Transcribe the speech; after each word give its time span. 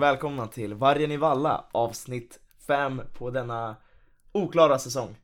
och 0.00 0.04
välkomna 0.04 0.46
till 0.46 0.74
Vargen 0.74 1.12
i 1.12 1.16
Valla 1.16 1.64
avsnitt 1.72 2.40
5 2.66 3.02
på 3.12 3.30
denna 3.30 3.76
oklara 4.32 4.78
säsong. 4.78 5.16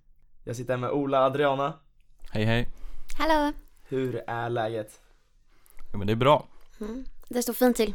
Jag 0.44 0.56
sitter 0.56 0.72
här 0.72 0.80
med 0.80 0.90
Ola 0.90 1.24
Adriana. 1.24 1.72
Hej 2.30 2.44
hej. 2.44 2.68
Hallå! 3.18 3.52
Hur 3.88 4.22
är 4.26 4.48
läget? 4.50 5.00
Jo 5.92 5.98
men 5.98 6.06
det 6.06 6.12
är 6.12 6.16
bra. 6.16 6.46
Mm. 6.80 7.04
Det 7.28 7.42
står 7.42 7.52
fint 7.52 7.76
till. 7.76 7.94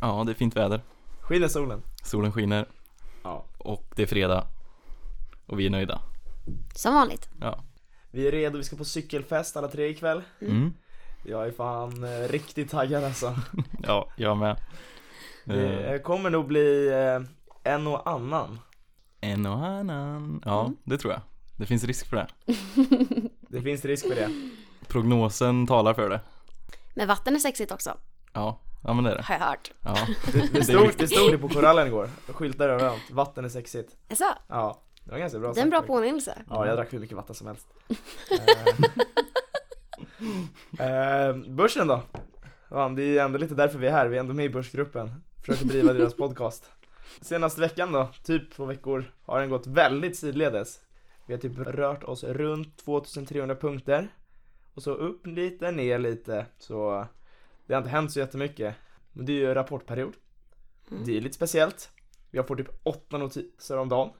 Ja, 0.00 0.22
det 0.26 0.32
är 0.32 0.34
fint 0.34 0.56
väder. 0.56 0.82
Skiner 1.20 1.48
solen? 1.48 1.82
Solen 2.04 2.32
skiner 2.32 2.66
Ja. 3.22 3.44
och 3.58 3.84
det 3.96 4.02
är 4.02 4.06
fredag. 4.06 4.46
Och 5.46 5.60
vi 5.60 5.66
är 5.66 5.70
nöjda. 5.70 6.00
Som 6.74 6.94
vanligt. 6.94 7.28
Ja. 7.40 7.64
Vi 8.10 8.28
är 8.28 8.32
redo, 8.32 8.58
vi 8.58 8.64
ska 8.64 8.76
på 8.76 8.84
cykelfest 8.84 9.56
alla 9.56 9.68
tre 9.68 9.88
ikväll. 9.88 10.22
Mm. 10.40 10.74
Jag 11.24 11.46
är 11.46 11.50
fan 11.50 12.04
eh, 12.04 12.28
riktigt 12.28 12.70
taggad 12.70 13.04
alltså. 13.04 13.36
Ja, 13.82 14.08
jag 14.16 14.36
med. 14.36 14.56
Eh, 15.50 15.92
Det 15.92 15.98
kommer 16.04 16.30
nog 16.30 16.46
bli 16.46 16.88
eh, 16.88 17.72
en 17.72 17.86
och 17.86 18.10
annan. 18.10 18.58
en 19.20 19.46
och 19.46 19.66
annan. 19.66 20.42
Ja, 20.44 20.60
Mm. 20.60 20.76
det 20.84 20.98
tror 20.98 21.12
jag. 21.12 21.22
Det 21.56 21.66
finns 21.66 21.84
risk 21.84 22.06
för 22.06 22.16
det. 22.16 22.26
Det 23.48 23.62
finns 23.62 23.84
risk 23.84 24.08
för 24.08 24.14
det. 24.14 24.28
Prognosen 24.88 25.66
talar 25.66 25.94
för 25.94 26.10
det. 26.10 26.20
Men 26.94 27.08
vatten 27.08 27.34
är 27.34 27.38
sexigt 27.38 27.72
också, 27.72 27.96
Ja, 28.32 28.60
ja 28.84 28.92
men 28.94 29.04
det 29.04 29.10
är 29.10 29.16
det. 29.16 29.22
har 29.22 29.34
jag 29.34 29.40
hört. 29.46 29.72
Ja, 29.84 29.96
Det, 30.32 30.52
det, 30.52 30.64
stod, 30.64 30.90
det 30.98 31.08
stod 31.08 31.32
det 31.32 31.38
på 31.38 31.48
korallen 31.48 31.86
igår. 31.86 32.08
Skyltar 32.28 32.68
överallt. 32.68 33.10
Vatten 33.10 33.44
är 33.44 33.48
sexigt. 33.48 33.96
Alltså, 34.08 34.24
Ja, 34.48 34.82
det 35.04 35.10
var 35.10 35.18
ganska 35.18 35.38
bra 35.38 35.52
det 35.52 35.60
är 35.60 35.64
en 35.64 35.70
bra 35.70 35.82
påminnelse. 35.82 36.42
Ja, 36.50 36.66
jag 36.66 36.76
drack 36.76 36.92
hur 36.92 36.98
mycket 36.98 37.16
vatten 37.16 37.34
som 37.34 37.46
helst. 37.46 37.66
eh, 40.78 40.86
eh, 41.28 41.36
börsen 41.36 41.86
då? 41.88 42.02
Ja, 42.70 42.88
det 42.88 43.18
är 43.18 43.24
ändå 43.24 43.38
lite 43.38 43.54
därför 43.54 43.78
vi 43.78 43.86
är 43.86 43.92
här, 43.92 44.06
vi 44.06 44.16
är 44.16 44.20
ändå 44.20 44.34
med 44.34 44.44
i 44.44 44.48
Börsgruppen. 44.48 45.22
Försöker 45.46 45.64
driva 45.64 45.92
deras 45.92 46.14
podcast. 46.14 46.70
Senaste 47.20 47.60
veckan 47.60 47.92
då, 47.92 48.08
typ 48.22 48.52
två 48.52 48.64
veckor, 48.64 49.12
har 49.22 49.40
den 49.40 49.50
gått 49.50 49.66
väldigt 49.66 50.16
sidledes. 50.16 50.80
Vi 51.26 51.34
har 51.34 51.40
typ 51.40 51.58
rört 51.58 52.04
oss 52.04 52.24
runt 52.24 52.76
2300 52.76 53.54
punkter. 53.56 54.08
Och 54.74 54.82
så 54.82 54.90
upp 54.90 55.26
lite, 55.26 55.70
ner 55.70 55.98
lite. 55.98 56.46
Så 56.58 57.06
det 57.66 57.74
har 57.74 57.78
inte 57.78 57.90
hänt 57.90 58.12
så 58.12 58.18
jättemycket. 58.18 58.74
Men 59.12 59.26
det 59.26 59.32
är 59.32 59.36
ju 59.36 59.54
rapportperiod. 59.54 60.12
Mm. 60.90 61.04
Det 61.04 61.16
är 61.16 61.20
lite 61.20 61.34
speciellt. 61.34 61.90
Jag 62.30 62.46
får 62.46 62.56
typ 62.56 62.80
åtta 62.82 63.18
notiser 63.18 63.78
om 63.78 63.88
dagen. 63.88 64.10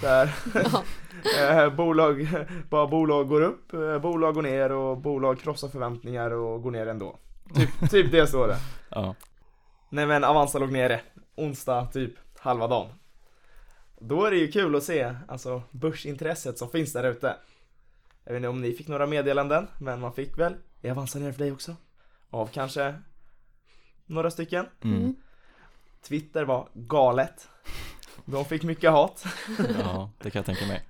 Så 0.00 0.06
här. 0.06 0.34
Eh, 1.40 1.74
bolag, 1.74 2.28
bara 2.70 2.86
bolag 2.86 3.28
går 3.28 3.40
upp, 3.42 3.72
eh, 3.72 3.98
bolag 3.98 4.34
går 4.34 4.42
ner 4.42 4.72
och 4.72 4.98
bolag 4.98 5.38
krossar 5.38 5.68
förväntningar 5.68 6.30
och 6.30 6.62
går 6.62 6.70
ner 6.70 6.86
ändå. 6.86 7.18
Typ, 7.54 7.90
typ 7.90 8.12
det 8.12 8.26
står 8.26 8.48
det. 8.48 8.58
ja. 8.90 9.14
Nej 9.96 10.06
men 10.06 10.24
Avanza 10.24 10.58
låg 10.58 10.72
nere, 10.72 11.00
onsdag 11.34 11.86
typ 11.92 12.12
halva 12.38 12.66
dagen. 12.66 12.88
Då 14.00 14.24
är 14.24 14.30
det 14.30 14.36
ju 14.36 14.52
kul 14.52 14.76
att 14.76 14.82
se, 14.82 15.14
alltså 15.28 15.62
börsintresset 15.70 16.58
som 16.58 16.70
finns 16.70 16.92
där 16.92 17.04
ute. 17.04 17.36
Jag 18.24 18.32
vet 18.32 18.38
inte 18.38 18.48
om 18.48 18.60
ni 18.60 18.72
fick 18.72 18.88
några 18.88 19.06
meddelanden, 19.06 19.66
men 19.78 20.00
man 20.00 20.12
fick 20.12 20.38
väl, 20.38 20.54
är 20.82 20.90
Avanza 20.90 21.18
nere 21.18 21.32
för 21.32 21.38
dig 21.38 21.52
också? 21.52 21.76
Av 22.30 22.46
kanske 22.46 22.94
några 24.06 24.30
stycken. 24.30 24.66
Mm. 24.82 24.96
Mm. 24.96 25.14
Twitter 26.02 26.44
var 26.44 26.68
galet. 26.74 27.48
De 28.24 28.44
fick 28.44 28.62
mycket 28.62 28.90
hat. 28.90 29.24
ja, 29.80 30.10
det 30.22 30.30
kan 30.30 30.38
jag 30.38 30.46
tänka 30.46 30.66
mig. 30.66 30.82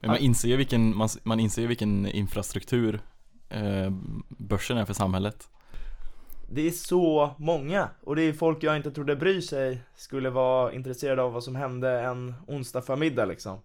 Men 0.00 0.10
man 0.10 0.18
inser 0.18 0.48
ju 0.48 0.56
vilken, 0.56 0.96
man, 0.96 1.08
man 1.22 1.40
inser 1.40 1.62
ju 1.62 1.68
vilken 1.68 2.06
infrastruktur 2.06 3.00
eh, 3.48 3.90
börsen 4.28 4.78
är 4.78 4.84
för 4.84 4.94
samhället. 4.94 5.48
Det 6.48 6.66
är 6.66 6.70
så 6.70 7.30
många 7.38 7.88
och 8.00 8.16
det 8.16 8.22
är 8.22 8.32
folk 8.32 8.62
jag 8.62 8.76
inte 8.76 8.90
trodde 8.90 9.16
bryr 9.16 9.40
sig 9.40 9.82
skulle 9.96 10.30
vara 10.30 10.72
intresserade 10.72 11.22
av 11.22 11.32
vad 11.32 11.44
som 11.44 11.56
hände 11.56 12.00
en 12.00 12.34
onsdag 12.46 12.82
förmiddag 12.82 13.24
liksom. 13.24 13.58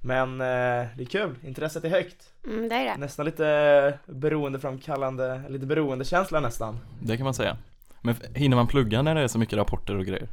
Men 0.00 0.40
eh, 0.40 0.86
det 0.96 1.02
är 1.02 1.04
kul, 1.04 1.34
intresset 1.42 1.84
är 1.84 1.88
högt. 1.88 2.32
Mm, 2.46 2.68
det 2.68 2.74
är 2.74 2.84
det. 2.84 2.96
Nästan 2.96 3.26
lite 3.26 3.98
beroendeframkallande, 4.06 5.42
lite 5.48 5.66
beroendekänsla 5.66 6.40
nästan. 6.40 6.78
Det 7.02 7.16
kan 7.16 7.24
man 7.24 7.34
säga. 7.34 7.56
Men 8.00 8.14
hinner 8.34 8.56
man 8.56 8.66
plugga 8.66 9.02
när 9.02 9.14
det 9.14 9.20
är 9.20 9.28
så 9.28 9.38
mycket 9.38 9.58
rapporter 9.58 9.96
och 9.96 10.04
grejer? 10.04 10.28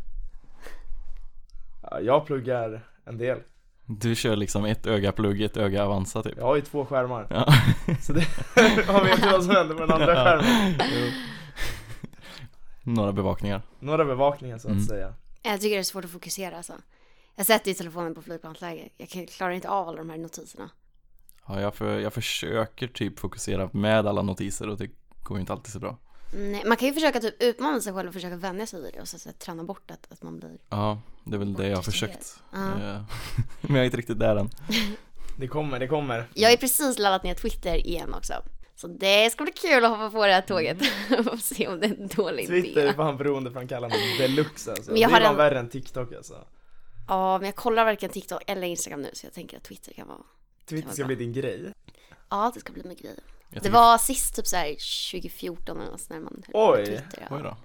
Ja, 1.81 2.00
jag 2.01 2.25
pluggar 2.25 2.81
en 3.06 3.18
del. 3.18 3.38
Du 3.85 4.16
kör 4.16 4.35
liksom 4.35 4.66
ett 4.66 4.88
öga 4.88 5.12
plugg, 5.12 5.41
ett 5.41 5.57
öga 5.57 5.85
Avanza 5.85 6.24
typ. 6.24 6.34
Jag 6.38 6.46
har 6.46 6.56
ju 6.56 6.62
två 6.62 6.85
skärmar. 6.85 7.28
Ja. 7.30 7.53
Så 8.01 8.13
det, 8.13 8.25
jag 8.88 9.03
vet 9.03 9.25
ju 9.25 9.31
vad 9.31 9.44
som 9.44 9.56
händer 9.56 9.75
på 9.75 9.81
den 9.81 9.91
andra 9.91 10.16
skärmen. 10.16 10.74
Några 12.84 13.12
bevakningar. 13.14 13.62
Några 13.80 14.06
bevakningar 14.06 14.58
så 14.58 14.68
att 14.68 14.72
Mm. 14.74 14.86
säga. 14.86 15.14
Jag 15.42 15.62
tycker 15.62 15.75
det 15.75 15.81
är 15.81 15.84
svårt 15.84 16.06
att 16.06 16.12
fokusera 16.12 16.58
alltså. 16.58 16.74
Jag 17.36 17.46
sätter 17.46 17.68
ju 17.68 17.74
telefonen 17.74 18.16
på 18.16 18.22
flygplansläge. 18.22 18.90
Jag 18.97 19.28
klarar 19.30 19.52
inte 19.52 19.69
av 19.69 19.88
alla 19.88 19.97
de 19.97 20.09
här 20.09 20.18
notiserna. 20.18 20.69
Ja, 21.47 21.62
jag, 21.62 21.75
för, 21.75 22.00
jag 22.00 22.14
försöker 22.14 22.88
typ 22.88 23.19
fokusera 23.19 23.69
med 23.74 24.08
alla 24.08 24.22
notiser 24.22 24.69
och 24.69 24.78
det 24.78 24.90
går 25.24 25.38
ju 25.38 25.42
inte 25.42 25.53
alltid 25.53 25.74
så 25.74 25.80
bra. 25.80 25.97
Nej, 26.34 26.64
man 26.66 26.78
kan 26.78 26.88
ju 26.88 26.94
försöka 26.94 27.19
typ 27.19 27.42
utmana 27.44 27.81
sig 27.81 27.94
själv 27.94 28.08
och 28.08 28.14
försöka 28.14 28.36
vänja 28.36 28.66
sig 28.66 28.81
vid 28.81 28.94
det 28.94 29.02
och 29.02 29.08
så, 29.08 29.19
så 29.19 29.30
här, 29.30 29.34
träna 29.34 29.63
bort 29.63 29.92
att, 29.92 30.12
att 30.12 30.24
man 30.24 30.40
blir... 30.40 30.58
Ja, 30.69 31.02
det 31.24 31.36
är 31.36 31.40
väl 31.40 31.53
det 31.53 31.68
jag 31.68 31.75
har 31.78 31.84
försökt. 31.84 32.40
Ja. 32.52 32.58
Eh, 32.59 33.02
Men 33.62 33.75
jag 33.75 33.80
är 33.81 33.86
inte 33.86 33.98
riktigt 33.98 34.19
där 34.19 34.36
än. 34.36 34.50
Det 35.38 35.48
kommer, 35.48 35.80
det 35.80 35.88
kommer. 35.88 36.28
Jag 36.34 36.50
har 36.50 36.58
precis 36.58 37.00
laddat 37.00 37.24
ner 37.24 37.34
Twitter 37.34 37.75
igen 37.75 38.13
också. 38.13 38.34
Så 38.81 38.88
det 38.88 39.30
ska 39.30 39.44
bli 39.44 39.53
kul 39.53 39.86
att 39.86 39.90
hoppa 39.92 40.09
på 40.12 40.25
det 40.25 40.34
här 40.34 40.42
tåget 40.42 40.78
och 41.31 41.40
se 41.40 41.68
om 41.68 41.80
det 41.80 41.86
är 41.88 41.96
en 42.02 42.08
dålig 42.08 42.47
Twitter 42.47 42.81
är 42.81 42.86
idé. 42.86 42.94
fan 42.94 43.18
beroendeframkallande 43.18 43.96
deluxe 44.18 44.72
alltså. 44.72 44.92
Men 44.92 45.02
jag 45.02 45.12
det 45.12 45.16
är 45.16 45.22
fan 45.22 45.31
en- 45.31 45.38
värre 45.38 45.59
än 45.59 45.69
TikTok 45.69 46.14
alltså. 46.14 46.47
Ja, 47.08 47.38
men 47.38 47.46
jag 47.46 47.56
kollar 47.56 47.86
varken 47.86 48.09
TikTok 48.09 48.42
eller 48.47 48.68
Instagram 48.68 49.02
nu 49.02 49.09
så 49.14 49.25
jag 49.25 49.34
tänker 49.34 49.58
att 49.58 49.64
Twitter 49.64 49.94
kan 49.94 50.08
vara... 50.08 50.18
Twitter 50.66 50.94
ska 50.94 51.06
bli 51.06 51.16
din 51.16 51.34
grej. 51.34 51.74
Ja, 52.30 52.52
det 52.53 52.59
ska 52.59 52.74
bli 52.74 52.84
min 52.86 52.97
grej. 52.97 53.16
Det 53.50 53.69
var 53.69 53.97
sist 53.97 54.36
typ 54.36 54.47
såhär 54.47 54.66
2014 55.12 55.80
eller 55.81 55.92
något 55.92 56.09
när 56.09 56.19
man 56.19 56.44
höll 56.48 56.56
Oj. 56.80 56.86
Twitter. 56.86 57.28
Ja. 57.30 57.36
Oj 57.36 57.42
då. 57.44 57.58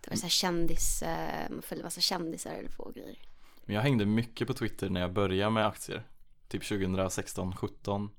Det 0.00 0.10
var 0.10 0.16
såhär 0.16 0.28
kändis, 0.30 1.02
eh, 1.02 1.50
man 1.50 1.62
följde 1.62 1.84
massa 1.84 2.00
kändisar 2.00 2.50
eller 2.54 2.68
på 2.70 2.90
grejer. 2.94 3.18
Men 3.64 3.74
jag 3.74 3.82
hängde 3.82 4.06
mycket 4.06 4.46
på 4.48 4.54
Twitter 4.54 4.88
när 4.90 5.00
jag 5.00 5.12
började 5.12 5.50
med 5.50 5.66
aktier. 5.66 6.06
Typ 6.48 6.68
2016, 6.68 7.56
17 7.56 8.10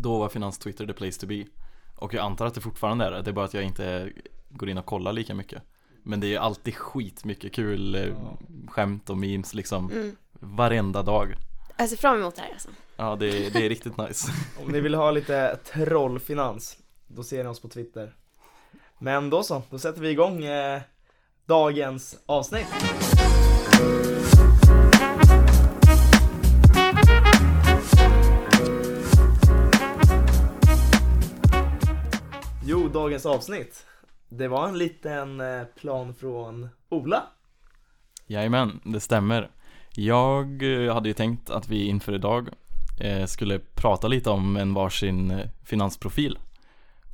Då 0.00 0.18
var 0.18 0.28
finans-Twitter 0.28 0.86
the 0.86 0.92
place 0.92 1.20
to 1.20 1.26
be. 1.26 1.44
Och 1.96 2.14
jag 2.14 2.24
antar 2.24 2.46
att 2.46 2.54
det 2.54 2.60
fortfarande 2.60 3.04
är 3.04 3.10
det. 3.10 3.22
Det 3.22 3.30
är 3.30 3.32
bara 3.32 3.44
att 3.44 3.54
jag 3.54 3.64
inte 3.64 4.12
går 4.48 4.68
in 4.68 4.78
och 4.78 4.86
kollar 4.86 5.12
lika 5.12 5.34
mycket. 5.34 5.62
Men 6.02 6.20
det 6.20 6.26
är 6.26 6.28
ju 6.28 6.36
alltid 6.36 6.74
skitmycket 6.74 7.52
kul 7.52 7.94
eh, 7.94 8.14
skämt 8.68 9.10
och 9.10 9.18
memes 9.18 9.54
liksom. 9.54 9.90
Mm. 9.90 10.16
Varenda 10.32 11.02
dag. 11.02 11.34
Jag 11.76 11.88
ser 11.88 11.96
fram 11.96 12.16
emot 12.16 12.36
det 12.36 12.42
här 12.42 12.50
alltså. 12.52 12.68
Ja, 12.96 13.16
det 13.16 13.26
är, 13.26 13.50
det 13.50 13.64
är 13.64 13.68
riktigt 13.68 13.96
nice. 13.96 14.32
Om 14.64 14.72
ni 14.72 14.80
vill 14.80 14.94
ha 14.94 15.10
lite 15.10 15.56
trollfinans, 15.56 16.78
då 17.06 17.22
ser 17.22 17.44
ni 17.44 17.50
oss 17.50 17.60
på 17.60 17.68
Twitter. 17.68 18.14
Men 18.98 19.30
då 19.30 19.42
så, 19.42 19.62
då 19.70 19.78
sätter 19.78 20.00
vi 20.00 20.10
igång 20.10 20.44
eh, 20.44 20.80
dagens 21.46 22.18
avsnitt. 22.26 23.17
Dagens 33.08 33.26
avsnitt. 33.26 33.86
Det 34.28 34.48
var 34.48 34.68
en 34.68 34.78
liten 34.78 35.40
eh, 35.40 35.64
plan 35.64 36.14
från 36.14 36.68
Ola. 36.88 37.22
Jajamän, 38.26 38.80
det 38.84 39.00
stämmer. 39.00 39.50
Jag 39.94 40.62
eh, 40.62 40.94
hade 40.94 41.08
ju 41.08 41.14
tänkt 41.14 41.50
att 41.50 41.68
vi 41.68 41.86
inför 41.86 42.14
idag 42.14 42.48
eh, 43.00 43.26
skulle 43.26 43.58
prata 43.58 44.08
lite 44.08 44.30
om 44.30 44.56
en 44.56 44.74
varsin 44.74 45.40
finansprofil. 45.64 46.38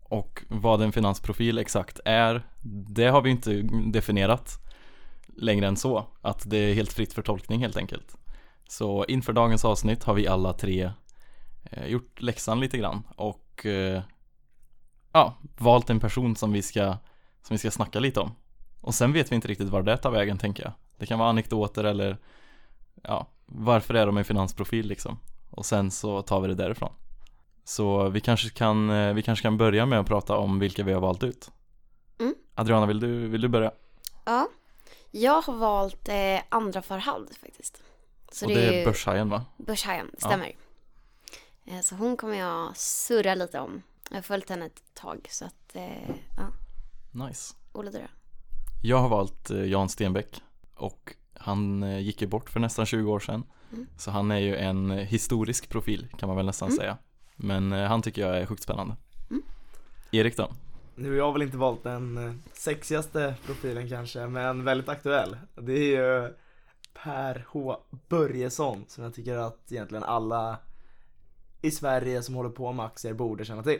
Och 0.02 0.43
vad 0.49 0.82
en 0.82 0.93
finansprofil 0.93 1.58
exakt 1.58 2.00
är, 2.05 2.43
det 2.88 3.06
har 3.06 3.23
vi 3.23 3.31
inte 3.31 3.62
definierat 3.93 4.50
längre 5.37 5.67
än 5.67 5.76
så. 5.76 6.06
Att 6.20 6.50
det 6.50 6.56
är 6.58 6.75
helt 6.75 6.93
fritt 6.93 7.12
för 7.12 7.23
tolkning 7.23 7.61
helt 7.61 7.76
enkelt. 7.76 8.17
Så 8.69 9.05
inför 9.05 9.32
dagens 9.32 9.64
avsnitt 9.64 10.05
har 10.05 10.14
vi 10.14 10.26
alla 10.26 10.52
tre 10.52 10.90
gjort 11.87 12.20
läxan 12.20 12.61
lite 12.61 12.79
grann 12.79 13.02
och 13.17 13.67
ja, 15.14 15.34
valt 15.56 15.90
en 15.90 16.00
person 16.00 16.37
som 16.37 16.52
vi 16.52 16.62
ska, 16.62 16.84
som 17.43 17.55
vi 17.55 17.58
ska 17.58 17.70
snacka 17.70 18.00
lite 18.00 18.20
om. 18.20 18.34
Och 18.81 18.94
sen 18.94 19.12
vet 19.12 19.32
vi 19.32 19.34
inte 19.34 19.49
riktigt 19.49 19.69
var 19.69 19.82
det 19.82 19.96
tar 19.96 20.11
vägen 20.11 20.38
tänker 20.38 20.62
jag. 20.62 20.72
Det 20.99 21.06
kan 21.06 21.19
vara 21.19 21.28
anekdoter 21.28 21.84
eller 21.84 22.19
ja, 23.02 23.26
varför 23.46 23.94
är 23.94 24.06
de 24.06 24.16
en 24.16 24.25
finansprofil 24.25 24.87
liksom? 24.87 25.19
Och 25.50 25.66
sen 25.66 25.90
så 25.90 26.22
tar 26.22 26.40
vi 26.40 26.49
det 26.49 26.55
därifrån. 26.55 26.93
Så 27.64 28.08
vi 28.08 28.20
kanske 28.20 28.50
kan, 28.50 28.90
eh, 28.90 29.14
vi 29.14 29.22
kanske 29.22 29.43
kan 29.43 29.56
börja 29.56 29.87
med 29.87 30.00
att 30.00 30.06
prata 30.06 30.37
om 30.37 30.58
vilka 30.58 30.84
vi 30.84 30.93
har 30.93 31.00
valt 31.00 31.22
ut. 31.22 31.50
Mm. 32.20 32.34
Adriana, 32.55 32.87
vill 32.87 33.00
du, 33.00 33.28
vill 33.28 33.40
du 33.40 33.49
börja? 33.49 33.72
Ja, 34.25 34.49
jag 35.11 35.43
har 35.43 35.55
valt 35.55 36.08
eh, 36.08 36.40
andra 36.49 36.82
Farhad 36.82 37.28
faktiskt. 37.40 37.82
Så 38.32 38.46
och 38.46 38.52
det, 38.52 38.64
är 38.64 38.72
är 38.72 38.84
Börshajen 38.84 39.31
va? 39.31 39.44
Börshajen, 39.56 40.06
det 40.12 40.19
Ja. 40.20 40.26
stämmer. 40.26 40.52
Eh, 41.64 41.81
så 41.81 41.94
hon 41.94 42.16
kommer 42.16 42.37
jag 42.38 42.76
surra 42.76 43.34
lite 43.34 43.61
om. 43.61 43.82
Jag 44.10 44.16
har 44.16 44.22
följt 44.22 44.50
henne 44.50 44.66
ett 44.66 44.82
tag 44.94 45.26
så 45.30 45.44
att, 45.44 45.76
eh, 45.76 46.10
ja, 46.36 46.46
Nice. 47.26 47.54
Ola 47.72 47.90
du 47.90 47.98
då? 47.98 48.04
Jag 48.82 48.98
har 48.98 49.08
valt 49.08 49.50
eh, 49.50 49.64
Jan 49.64 49.88
Stenbeck 49.88 50.42
och 50.74 51.14
han 51.34 51.82
eh, 51.82 51.98
gick 51.98 52.22
ju 52.22 52.28
bort 52.28 52.50
för 52.50 52.60
nästan 52.60 52.86
20 52.86 53.12
år 53.12 53.20
sedan. 53.20 53.44
Mm. 53.72 53.86
Så 53.96 54.10
han 54.10 54.30
är 54.30 54.38
ju 54.38 54.56
en 54.56 54.90
eh, 54.90 54.96
historisk 54.96 55.68
profil 55.68 56.08
kan 56.18 56.26
man 56.26 56.36
väl 56.36 56.46
nästan 56.46 56.68
Mm. 56.68 56.78
säga. 56.78 56.98
Men 57.36 57.72
han 57.72 58.02
tycker 58.02 58.22
jag 58.26 58.38
är 58.38 58.46
sjukt 58.46 58.62
spännande. 58.62 58.96
Mm. 59.30 59.42
Erik 60.10 60.36
då? 60.36 60.50
Nu 60.94 61.08
har 61.10 61.16
jag 61.16 61.32
väl 61.32 61.42
inte 61.42 61.56
valt 61.56 61.82
den 61.82 62.42
sexigaste 62.52 63.34
profilen 63.46 63.88
kanske, 63.88 64.26
men 64.26 64.64
väldigt 64.64 64.88
aktuell. 64.88 65.36
Det 65.54 65.72
är 65.72 65.78
ju 66.22 66.34
Per 67.02 67.46
H 67.48 67.76
Börjesson 68.08 68.84
som 68.88 69.04
jag 69.04 69.14
tycker 69.14 69.36
att 69.36 69.72
egentligen 69.72 70.04
alla 70.04 70.58
i 71.62 71.70
Sverige 71.70 72.22
som 72.22 72.34
håller 72.34 72.50
på 72.50 72.72
med 72.72 72.86
aktier 72.86 73.12
borde 73.14 73.44
känna 73.44 73.62
till. 73.62 73.78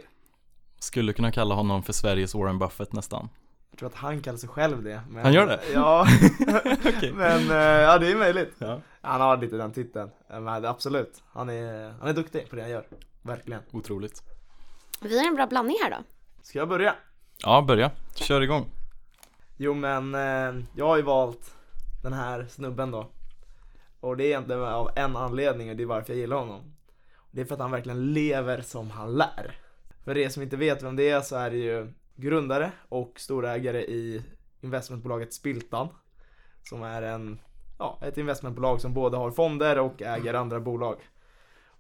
Skulle 0.85 1.13
kunna 1.13 1.33
kalla 1.33 1.55
honom 1.55 1.83
för 1.83 1.93
Sveriges 1.93 2.35
Warren 2.35 2.59
Buffett 2.59 2.93
nästan. 2.93 3.29
Jag 3.71 3.79
tror 3.79 3.89
att 3.89 3.95
han 3.95 4.21
kallar 4.23 4.39
sig 4.39 4.49
själv 4.49 4.83
det. 4.83 5.01
Men, 5.11 5.25
Han 5.25 5.33
gör 5.33 5.47
det? 5.47 5.61
Ja, 5.75 6.07
Okej. 6.97 7.13
men 7.13 7.51
eh, 7.51 7.57
ja 7.57 7.99
det 7.99 8.13
är 8.13 8.17
möjligt. 8.17 8.55
Ja. 8.59 8.81
Han 9.01 9.21
har 9.21 9.37
lite 9.37 9.57
den 9.57 9.73
titeln. 9.73 10.11
Eh, 10.31 10.41
Men 10.41 10.65
absolut, 10.65 11.23
han 11.33 11.51
är, 11.51 11.91
han 12.01 12.09
är 12.09 12.13
duktig 12.13 12.51
på 12.51 12.57
det 12.57 12.63
han 12.63 12.71
gör. 12.71 12.87
Verkligen. 13.23 13.63
Otroligt. 13.73 14.23
Vi 15.01 15.19
har 15.19 15.27
en 15.27 15.35
bra 15.35 15.47
blandning 15.47 15.77
här 15.83 15.91
då. 15.91 15.97
Ska 16.43 16.59
jag 16.59 16.69
börja? 16.69 16.95
Ja, 17.43 17.63
börja. 17.63 17.91
Kör 18.15 18.41
igång. 18.41 18.67
Jo 19.57 19.75
men 19.75 20.15
eh, 20.15 20.65
jag 20.77 20.87
har 20.87 20.97
ju 20.97 21.03
valt 21.03 21.55
den 22.03 22.13
här 22.13 22.47
snubben 22.51 22.91
då 22.91 23.11
Och 24.01 24.17
det 24.17 24.25
är 24.25 24.27
egentligen 24.27 24.63
av 24.63 24.91
en 24.97 25.17
anledning 25.17 25.71
och 25.71 25.77
det 25.77 25.83
är 25.83 25.87
varför 25.87 26.13
jag 26.13 26.21
gillar 26.21 26.37
honom 26.37 26.75
Det 27.31 27.41
är 27.41 27.45
för 27.45 27.55
att 27.55 27.61
han 27.61 27.71
verkligen 27.71 28.13
lever 28.13 28.61
som 28.63 28.91
han 28.91 29.15
lär 29.15 29.57
för 30.05 30.17
er 30.17 30.29
som 30.29 30.43
inte 30.43 30.57
vet 30.57 30.83
vem 30.83 30.97
det 30.97 31.11
är 31.11 31.21
så 31.21 31.37
är 31.37 31.51
det 31.51 31.57
ju 31.57 31.93
grundare 32.17 32.73
och 32.89 33.21
storägare 33.21 33.83
i 33.83 34.23
investmentbolaget 34.61 35.33
Spiltan 35.33 35.89
Som 36.63 36.83
är 36.83 37.03
en, 37.03 37.41
ja, 37.79 37.99
ett 38.03 38.19
investmentbolag 38.19 38.81
som 38.81 38.95
både 38.95 39.17
har 39.17 39.31
fonder 39.31 39.79
och 39.79 40.03
äger 40.03 40.35
andra 40.35 40.61
bolag 40.61 40.97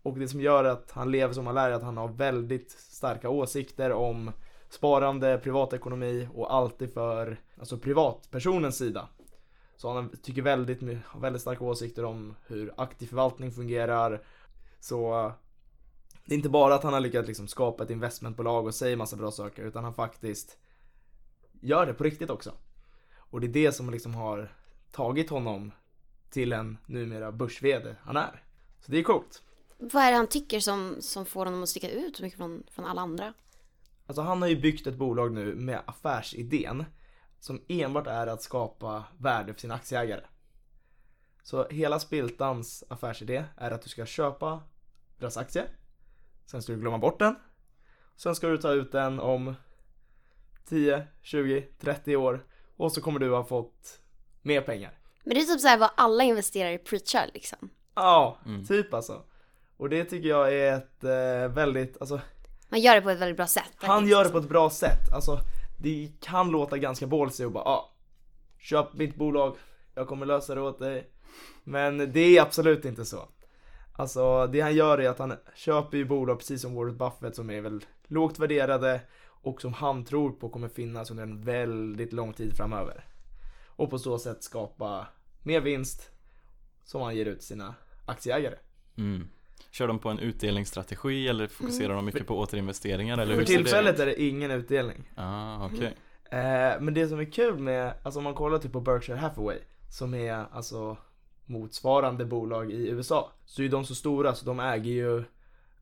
Och 0.03 0.19
det 0.19 0.29
som 0.29 0.41
gör 0.41 0.65
att 0.65 0.91
han 0.91 1.11
lever 1.11 1.35
som 1.35 1.47
han 1.47 1.55
lär 1.55 1.71
är 1.71 1.75
att 1.75 1.83
han 1.83 1.97
har 1.97 2.09
väldigt 2.09 2.71
starka 2.71 3.29
åsikter 3.29 3.93
om 3.93 4.33
sparande, 4.69 5.39
privatekonomi 5.39 6.29
och 6.35 6.55
alltid 6.55 6.93
för 6.93 7.41
alltså 7.59 7.79
privatpersonens 7.79 8.79
sida. 8.79 9.09
Så 9.77 9.93
han 9.93 10.17
tycker 10.23 10.43
väldigt, 10.43 10.81
har 11.07 11.21
väldigt 11.21 11.43
starka 11.43 11.65
åsikter 11.65 12.05
om 12.05 12.35
hur 12.47 12.73
aktiv 12.77 13.07
förvaltning 13.07 13.53
fungerar. 13.53 14.23
Så 14.81 15.33
det 16.25 16.35
är 16.35 16.37
inte 16.37 16.49
bara 16.49 16.75
att 16.75 16.83
han 16.83 16.93
har 16.93 17.01
lyckats 17.01 17.29
liksom 17.29 17.49
skapa 17.49 17.83
ett 17.83 17.91
investmentbolag 17.91 18.67
och 18.67 18.75
säger 18.75 18.97
massa 18.97 19.17
bra 19.17 19.31
saker 19.31 19.63
utan 19.63 19.85
han 19.85 19.95
faktiskt 19.95 20.59
gör 21.61 21.87
det 21.87 21.95
på 21.95 22.05
riktigt 22.05 22.31
också. 22.31 22.53
Och 23.17 23.41
det 23.41 23.47
är 23.47 23.53
det 23.53 23.73
som 23.73 23.91
liksom 23.91 24.15
har 24.15 24.55
tagit 24.93 25.31
honom 25.31 25.73
till 26.31 26.53
en 26.53 26.79
numera 26.87 27.33
börs 27.33 27.63
han 28.03 28.17
är. 28.17 28.43
Så 28.81 28.93
det 28.93 28.99
är 28.99 29.03
coolt. 29.03 29.43
Vad 29.79 30.03
är 30.03 30.11
det 30.11 30.17
han 30.17 30.27
tycker 30.27 30.61
som, 30.61 30.97
som 31.01 31.27
får 31.27 31.45
honom 31.45 31.63
att 31.63 31.69
sticka 31.69 31.91
ut 31.91 32.17
så 32.17 32.23
mycket 32.23 32.39
från, 32.39 32.63
från 32.71 32.85
alla 32.85 33.01
andra? 33.01 33.35
Alltså 34.07 34.23
han 34.23 34.43
har 34.43 34.49
ju 34.49 34.61
byggt 34.61 34.87
ett 34.87 34.97
bolag 34.97 35.33
nu 35.33 35.55
med 35.55 35.83
affärsidén 35.87 36.85
som 37.41 37.63
enbart 37.69 38.07
är 38.07 38.27
att 38.27 38.43
skapa 38.43 39.05
värde 39.19 39.55
för 39.55 39.61
sina 39.61 39.75
aktieägare. 39.75 40.25
Så 41.43 41.69
hela 41.69 42.01
Spiltans 42.01 42.85
affärsidé 42.89 43.45
är 43.57 43.71
att 43.71 43.83
du 43.83 43.89
ska 43.89 44.07
köpa 44.07 44.63
deras 45.19 45.37
aktie, 45.37 45.67
sen 46.47 46.63
ska 46.63 46.73
du 46.73 46.79
glömma 46.81 46.99
bort 46.99 47.19
den, 47.19 47.35
sen 48.17 48.35
ska 48.35 48.49
du 48.49 48.59
ta 48.59 48.73
ut 48.73 48.93
den 48.93 49.21
om 49.21 49.55
10, 50.69 51.07
20, 51.23 51.61
30 51.81 52.17
år 52.17 52.45
och 52.77 52.93
så 52.93 53.01
kommer 53.01 53.21
du 53.21 53.31
ha 53.31 53.45
fått 53.45 54.01
mer 54.43 54.61
pengar. 54.61 54.99
Men 55.25 55.35
det 55.35 55.41
är 55.41 55.45
typ 55.45 55.61
så 55.61 55.69
här 55.69 55.79
vad 55.79 55.91
alla 55.97 56.25
investerare 56.25 56.79
preachar 56.79 57.31
liksom. 57.35 57.71
Ja, 57.95 58.39
Mm. 58.47 58.65
typ 58.65 58.95
alltså. 58.95 59.23
Och 59.77 59.89
det 59.89 60.05
tycker 60.05 60.29
jag 60.29 60.55
är 60.55 60.73
ett 60.77 61.05
eh, 61.05 61.55
väldigt, 61.55 62.01
alltså 62.01 62.21
Man 62.69 62.81
gör 62.81 62.95
det 62.95 63.01
på 63.03 63.11
ett 63.11 63.19
väldigt 63.19 63.37
bra 63.37 63.47
sätt. 63.47 63.71
Han 63.77 63.89
faktiskt. 63.89 64.11
gör 64.11 64.25
det 64.25 64.31
på 64.31 64.39
ett 64.39 64.49
bra 64.49 64.71
sätt. 64.71 65.13
Alltså, 65.15 65.39
det 65.83 66.11
kan 66.21 66.51
låta 66.51 66.79
ganska 66.79 67.07
ballsy 67.07 67.45
och 67.45 67.53
bara 67.53 67.65
ah, 67.65 67.95
köp 68.59 68.93
mitt 68.95 69.17
bolag, 69.17 69.57
jag 69.95 70.09
kommer 70.09 70.27
lösa 70.27 70.55
det 70.55 70.61
åt 70.61 70.79
dig. 70.79 71.11
Men 71.65 72.13
det 72.13 72.21
är 72.39 72.43
absolut 72.43 72.85
inte 72.85 73.05
så. 73.05 73.29
Alltså 73.97 74.47
det 74.47 74.61
han 74.61 74.75
gör 74.75 74.99
är 74.99 75.09
att 75.09 75.19
han 75.19 75.37
köper 75.55 75.97
ju 75.97 76.05
bolag 76.05 76.39
precis 76.39 76.63
som 76.63 76.75
Warren 76.75 76.97
Buffett 76.97 77.37
som 77.37 77.51
är 77.51 77.61
väl 77.61 77.85
lågt 78.07 78.39
värderade 78.39 79.01
och 79.27 79.61
som 79.61 79.73
han 79.73 80.05
tror 80.05 80.31
på 80.31 80.49
kommer 80.49 80.69
finnas 80.69 81.11
under 81.11 81.23
en 81.23 81.41
väldigt 81.41 82.13
lång 82.13 82.33
tid 82.33 82.57
framöver. 82.57 83.05
Och 83.67 83.91
på 83.91 83.99
så 83.99 84.19
sätt 84.19 84.43
skapa 84.43 85.07
mer 85.43 85.61
vinst 85.61 86.11
som 86.85 87.03
han 87.03 87.17
ger 87.17 87.27
ut 87.27 87.39
till 87.39 87.47
sina 87.47 87.75
aktieägare. 88.07 88.55
Mm. 88.97 89.29
Kör 89.71 89.89
de 89.89 89.99
på 89.99 90.09
en 90.09 90.19
utdelningsstrategi 90.19 91.29
eller 91.29 91.47
fokuserar 91.47 91.95
de 91.95 92.05
mycket 92.05 92.27
på 92.27 92.39
återinvesteringar 92.39 93.19
eller 93.19 93.35
För 93.35 93.41
det 93.41 93.47
tillfället 93.47 93.95
ut? 93.95 94.01
är 94.01 94.07
det 94.07 94.23
ingen 94.23 94.51
utdelning. 94.51 95.11
Ah, 95.17 95.67
okej. 95.67 95.97
Eh, 96.31 96.81
men 96.81 96.95
det 96.95 97.09
som 97.09 97.21
är 97.21 97.33
kul 97.33 97.59
med, 97.59 97.95
alltså 98.03 98.19
om 98.21 98.25
man 98.25 98.35
kollar 98.35 98.59
typ 98.59 98.73
på 98.73 98.81
Berkshire 98.81 99.17
Hathaway 99.17 99.59
som 99.91 100.15
är 100.15 100.47
alltså 100.53 100.97
motsvarande 101.47 102.25
bolag 102.25 102.73
i 102.73 102.89
USA 102.89 103.33
så 103.45 103.63
är 103.63 103.69
de 103.69 103.85
så 103.85 103.95
stora 103.95 104.35
så 104.35 104.47
de 104.47 104.61
äger 104.61 104.91
ju 104.91 105.25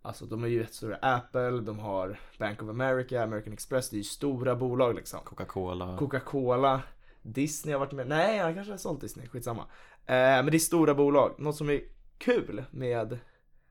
Alltså 0.04 0.26
de 0.26 0.44
är 0.44 0.48
ju 0.48 0.58
jättestora, 0.58 0.96
Apple, 0.96 1.50
de 1.50 1.78
har 1.78 2.20
Bank 2.38 2.62
of 2.62 2.68
America, 2.68 3.22
American 3.22 3.52
Express, 3.52 3.90
det 3.90 3.96
är 3.96 3.98
ju 3.98 4.04
stora 4.04 4.56
bolag 4.56 4.94
liksom 4.94 5.20
Coca-Cola. 5.24 5.96
Coca-Cola, 5.98 6.82
Disney 7.22 7.72
har 7.72 7.80
varit 7.80 7.92
med, 7.92 8.08
nej 8.08 8.38
han 8.38 8.54
kanske 8.54 8.72
har 8.72 8.78
sålt 8.78 9.00
Disney, 9.00 9.26
skitsamma 9.26 9.62
eh, 10.06 10.14
Men 10.14 10.46
det 10.46 10.56
är 10.56 10.58
stora 10.58 10.94
bolag, 10.94 11.34
något 11.38 11.56
som 11.56 11.70
är 11.70 11.80
kul 12.18 12.64
med 12.70 13.18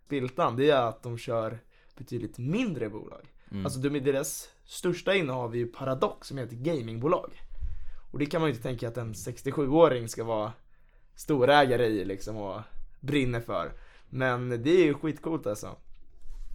Spiltan 0.05 0.55
det 0.55 0.69
är 0.69 0.81
att 0.81 1.03
de 1.03 1.17
kör 1.17 1.59
betydligt 1.97 2.38
mindre 2.38 2.89
bolag 2.89 3.31
Mm. 3.51 3.65
Alltså 3.65 3.79
de 3.79 3.99
deras 3.99 4.49
största 4.65 5.15
innehav 5.15 5.53
är 5.53 5.57
ju 5.57 5.67
Paradox 5.67 6.27
som 6.27 6.38
ett 6.38 6.51
gamingbolag. 6.51 7.41
Och 8.11 8.19
det 8.19 8.25
kan 8.25 8.41
man 8.41 8.49
ju 8.49 8.53
inte 8.53 8.63
tänka 8.63 8.88
att 8.88 8.97
en 8.97 9.13
67-åring 9.13 10.07
ska 10.07 10.23
vara 10.23 10.53
storägare 11.16 11.86
i 11.86 12.06
liksom 12.06 12.38
och 12.38 12.62
brinner 13.00 13.42
för. 13.42 13.72
Men 14.10 14.50
det 14.50 14.69
är 14.81 14.86
ju 14.86 14.94
skitcoolt 14.94 15.48
alltså. 15.48 15.75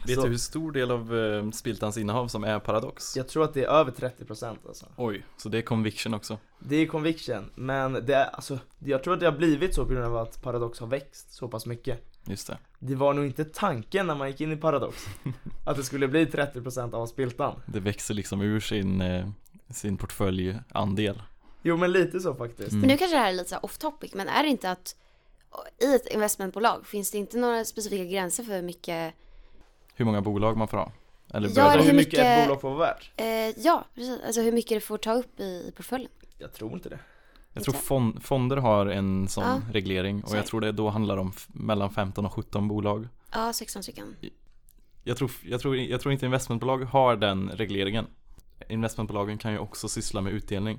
Vet 0.07 0.15
Så- 0.17 0.23
du 0.25 0.29
hur 0.29 0.37
stor 0.37 0.73
del 0.73 0.91
av 0.91 1.17
eh, 1.19 1.51
Spiltans 1.51 1.97
innehav 1.99 2.29
som 2.29 2.45
är 2.45 2.59
Paradox? 2.59 3.17
Jag 3.17 3.29
tror 3.29 3.45
att 3.45 3.55
det 3.55 3.65
är 3.65 3.69
över 3.69 3.93
30% 3.93 4.57
alltså. 4.69 4.87
Oj, 4.97 5.25
så 5.37 5.49
det 5.49 5.59
är 5.59 5.63
conviction 5.63 6.15
också? 6.15 6.39
Det 6.59 6.77
är 6.77 6.87
conviction, 6.87 7.51
men 7.55 7.93
det 7.93 8.15
är 8.15 8.25
alltså, 8.25 8.59
jag 8.79 9.03
tror 9.03 9.15
att 9.15 9.21
det 9.21 9.27
har 9.27 9.37
blivit 9.39 9.75
så 9.75 9.85
på 9.85 9.93
grund 9.93 10.05
av 10.05 10.17
att 10.17 10.43
Paradox 10.43 10.81
har 10.81 10.87
växt 10.87 11.33
så 11.35 11.49
pass 11.49 11.67
mycket. 11.67 12.03
Just 12.25 12.47
det. 12.47 12.59
Det 12.79 12.95
var 12.95 13.15
nog 13.15 13.25
inte 13.27 13.45
tanken 13.45 14.07
när 14.07 14.15
man 14.15 14.29
gick 14.31 14.41
in 14.41 14.53
i 14.53 14.57
Paradox, 14.57 15.07
att 15.67 15.77
det 15.77 15.83
skulle 15.83 16.09
bli 16.09 16.25
30% 16.25 16.95
av 16.95 17.07
Spiltan. 17.07 17.61
Det 17.67 17.81
växer 17.81 18.15
liksom 18.15 18.41
ur 18.41 18.61
sin, 18.61 19.01
eh, 19.01 19.29
sin 19.71 19.97
portföljandel. 19.97 21.23
Jo 21.67 21.77
men 21.77 21.93
lite 21.93 22.21
så 22.21 22.35
faktiskt. 22.35 22.69
Mm. 22.71 22.81
Men 22.81 22.89
nu 22.89 22.97
kanske 22.97 23.17
det 23.17 23.21
här 23.21 23.29
är 23.29 23.33
lite 23.33 23.49
så 23.51 23.57
off 23.59 23.79
topic, 23.79 24.15
men 24.15 24.29
är 24.29 24.43
det 24.43 24.49
inte 24.49 24.71
att 24.71 24.97
i 25.83 25.95
ett 25.95 26.07
investmentbolag 26.15 26.87
finns 26.87 27.11
det 27.11 27.19
inte 27.19 27.39
några 27.39 27.65
specifika 27.65 28.05
gränser 28.05 28.45
för 28.45 28.53
hur 28.55 28.63
mycket 28.63 29.15
Hur 29.95 30.05
många 30.05 30.21
bolag 30.21 30.57
man 30.57 30.69
får 30.69 30.77
ha? 30.77 30.93
Eller 31.35 31.49
Ja, 31.49 31.49
Alltså 31.49 31.61
eller 31.61 31.77
de- 31.79 31.83
hur 31.85 31.91
hur 31.91 31.97
mycket 31.97 32.15
ett 32.19 32.19
mycket- 32.27 32.47
bolag 32.49 32.61
får 32.61 32.71
vara 32.71 32.79
värt? 32.79 33.11
eh, 33.17 33.65
Ja, 33.65 33.85
precis. 33.95 34.21
Alltså 34.27 34.41
hur 34.41 34.53
mycket 34.53 34.71
det 34.77 34.81
får 34.81 34.99
ta 34.99 35.13
upp 35.15 35.41
i, 35.41 35.45
i 35.69 35.73
portföljen. 35.77 36.11
Jag 36.39 36.53
tror 36.53 36.73
inte 36.73 36.89
det. 36.89 36.99
Jag 37.53 37.65
tror 37.65 37.75
fond, 37.75 38.23
fonder 38.23 38.57
har 38.57 38.87
en 38.87 39.29
sån 39.29 39.45
Ja. 39.45 39.61
reglering 39.73 40.23
och 40.23 40.29
Så. 40.31 40.37
jag 40.37 40.47
tror 40.47 40.61
det 40.61 40.73
då 40.73 40.89
handlar 40.89 41.17
om 41.17 41.33
mellan 41.49 41.91
15 41.91 42.27
och 42.27 42.33
17 42.33 42.69
bolag. 42.69 43.09
Ja, 43.33 43.53
16 43.53 43.83
stycken. 43.83 44.17
Jag 45.05 45.17
tror, 45.17 45.31
jag, 45.45 45.61
tror, 45.61 45.77
jag 45.77 46.01
tror 46.01 46.13
inte 46.13 46.27
investmentbolag 46.27 46.79
har 46.85 47.17
den 47.17 47.51
regleringen. 47.51 48.07
Investmentbolagen 48.69 49.39
kan 49.39 49.53
ju 49.53 49.59
också 49.59 49.89
syssla 49.89 50.21
med 50.21 50.33
utdelning. 50.33 50.79